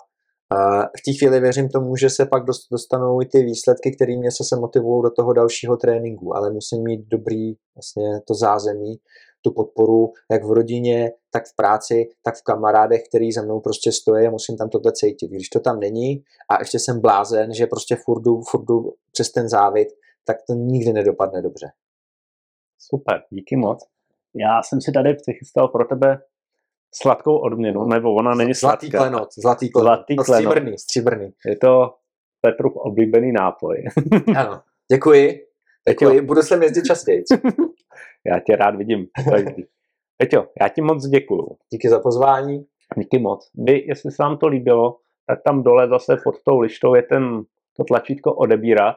v 0.98 1.02
té 1.04 1.12
chvíli 1.18 1.40
věřím 1.40 1.68
tomu, 1.68 1.96
že 1.96 2.10
se 2.10 2.26
pak 2.26 2.44
dostanou 2.70 3.22
i 3.22 3.26
ty 3.26 3.42
výsledky, 3.42 3.96
které 3.96 4.16
mě 4.16 4.30
se 4.30 4.56
motivují 4.56 5.02
do 5.02 5.10
toho 5.10 5.32
dalšího 5.32 5.76
tréninku, 5.76 6.36
ale 6.36 6.50
musím 6.50 6.82
mít 6.82 7.00
dobrý 7.08 7.54
vlastně 7.76 8.20
to 8.26 8.34
zázemí, 8.34 8.96
tu 9.42 9.52
podporu 9.52 10.12
jak 10.30 10.44
v 10.44 10.50
rodině, 10.52 11.12
tak 11.30 11.42
v 11.46 11.56
práci, 11.56 12.08
tak 12.22 12.34
v 12.36 12.42
kamarádech, 12.42 13.02
který 13.08 13.32
za 13.32 13.42
mnou 13.42 13.60
prostě 13.60 13.92
stojí 13.92 14.26
a 14.26 14.30
musím 14.30 14.56
tam 14.56 14.68
tohle 14.68 14.92
cítit. 14.92 15.30
Když 15.30 15.48
to 15.48 15.60
tam 15.60 15.80
není 15.80 16.24
a 16.50 16.58
ještě 16.58 16.78
jsem 16.78 17.00
blázen, 17.00 17.54
že 17.54 17.66
prostě 17.66 17.96
furdu, 18.04 18.40
furdu 18.50 18.94
přes 19.12 19.32
ten 19.32 19.48
závit, 19.48 19.88
tak 20.24 20.36
to 20.46 20.54
nikdy 20.54 20.92
nedopadne 20.92 21.42
dobře. 21.42 21.66
Super, 22.78 23.22
díky 23.30 23.56
moc. 23.56 23.84
Já 24.34 24.62
jsem 24.62 24.80
si 24.80 24.92
tady 24.92 25.14
přichystal 25.14 25.68
pro 25.68 25.84
tebe 25.84 26.18
sladkou 26.94 27.36
odměnu, 27.36 27.84
nebo 27.84 28.14
ona 28.14 28.34
není 28.34 28.54
zlatý 28.54 28.90
sladká. 28.90 29.08
Klenot, 29.08 29.28
zlatý 29.42 29.70
klenot, 29.70 29.94
zlatý 29.94 30.16
no, 30.16 30.24
klenot. 30.24 30.50
Stříbrný, 30.50 30.78
stříbrný. 30.78 31.30
Je 31.46 31.56
to 31.56 31.94
Petrův 32.40 32.76
oblíbený 32.76 33.32
nápoj. 33.32 33.84
ano, 34.36 34.60
děkuji. 34.92 35.46
Děkuji, 35.88 36.20
budu 36.20 36.42
sem 36.42 36.62
jezdit 36.62 36.84
častěji. 36.84 37.24
já 38.26 38.40
tě 38.40 38.56
rád 38.56 38.76
vidím. 38.76 39.06
Peťo, 40.18 40.46
já 40.60 40.68
ti 40.68 40.80
moc 40.80 41.06
děkuju. 41.06 41.56
Díky 41.72 41.88
za 41.88 42.00
pozvání. 42.00 42.66
Díky 42.96 43.18
moc. 43.18 43.50
Vy, 43.54 43.84
jestli 43.86 44.10
se 44.10 44.22
vám 44.22 44.38
to 44.38 44.46
líbilo, 44.46 44.98
tak 45.26 45.42
tam 45.42 45.62
dole 45.62 45.88
zase 45.88 46.16
pod 46.24 46.34
tou 46.44 46.58
lištou 46.58 46.94
je 46.94 47.02
ten, 47.02 47.42
to 47.76 47.84
tlačítko 47.84 48.34
odebírat 48.34 48.96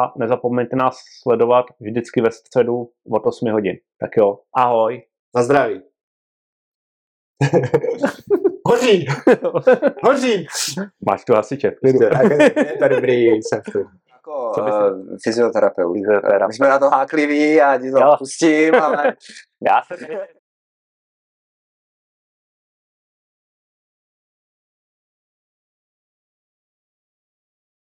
a 0.00 0.12
nezapomeňte 0.18 0.76
nás 0.76 0.96
sledovat 1.22 1.66
vždycky 1.80 2.20
ve 2.20 2.30
středu 2.30 2.90
od 3.10 3.26
8 3.26 3.50
hodin. 3.52 3.76
Tak 4.00 4.10
jo, 4.16 4.38
ahoj. 4.56 5.02
Na 5.36 5.42
zdraví. 5.42 5.82
Hoří! 8.66 9.06
Hoří! 10.04 10.46
Máš 11.06 11.24
tu 11.24 11.34
hasiče. 11.34 11.72
Je 11.84 12.78
to 12.78 12.88
dobrý, 12.88 13.24
jsem 13.24 13.60
v 13.62 13.76
jako 14.12 14.52
uh, 14.62 15.16
fyzioterapeut. 15.24 15.96
fyzioterapeut. 15.96 16.48
My 16.48 16.54
jsme 16.54 16.68
na 16.68 16.78
to 16.78 16.90
hákliví, 16.90 17.54
já 17.54 17.78
ti 17.78 17.90
to 17.90 18.16
pustím, 18.18 18.74
ale... 18.74 19.14
Já 19.62 19.82
se 19.86 20.06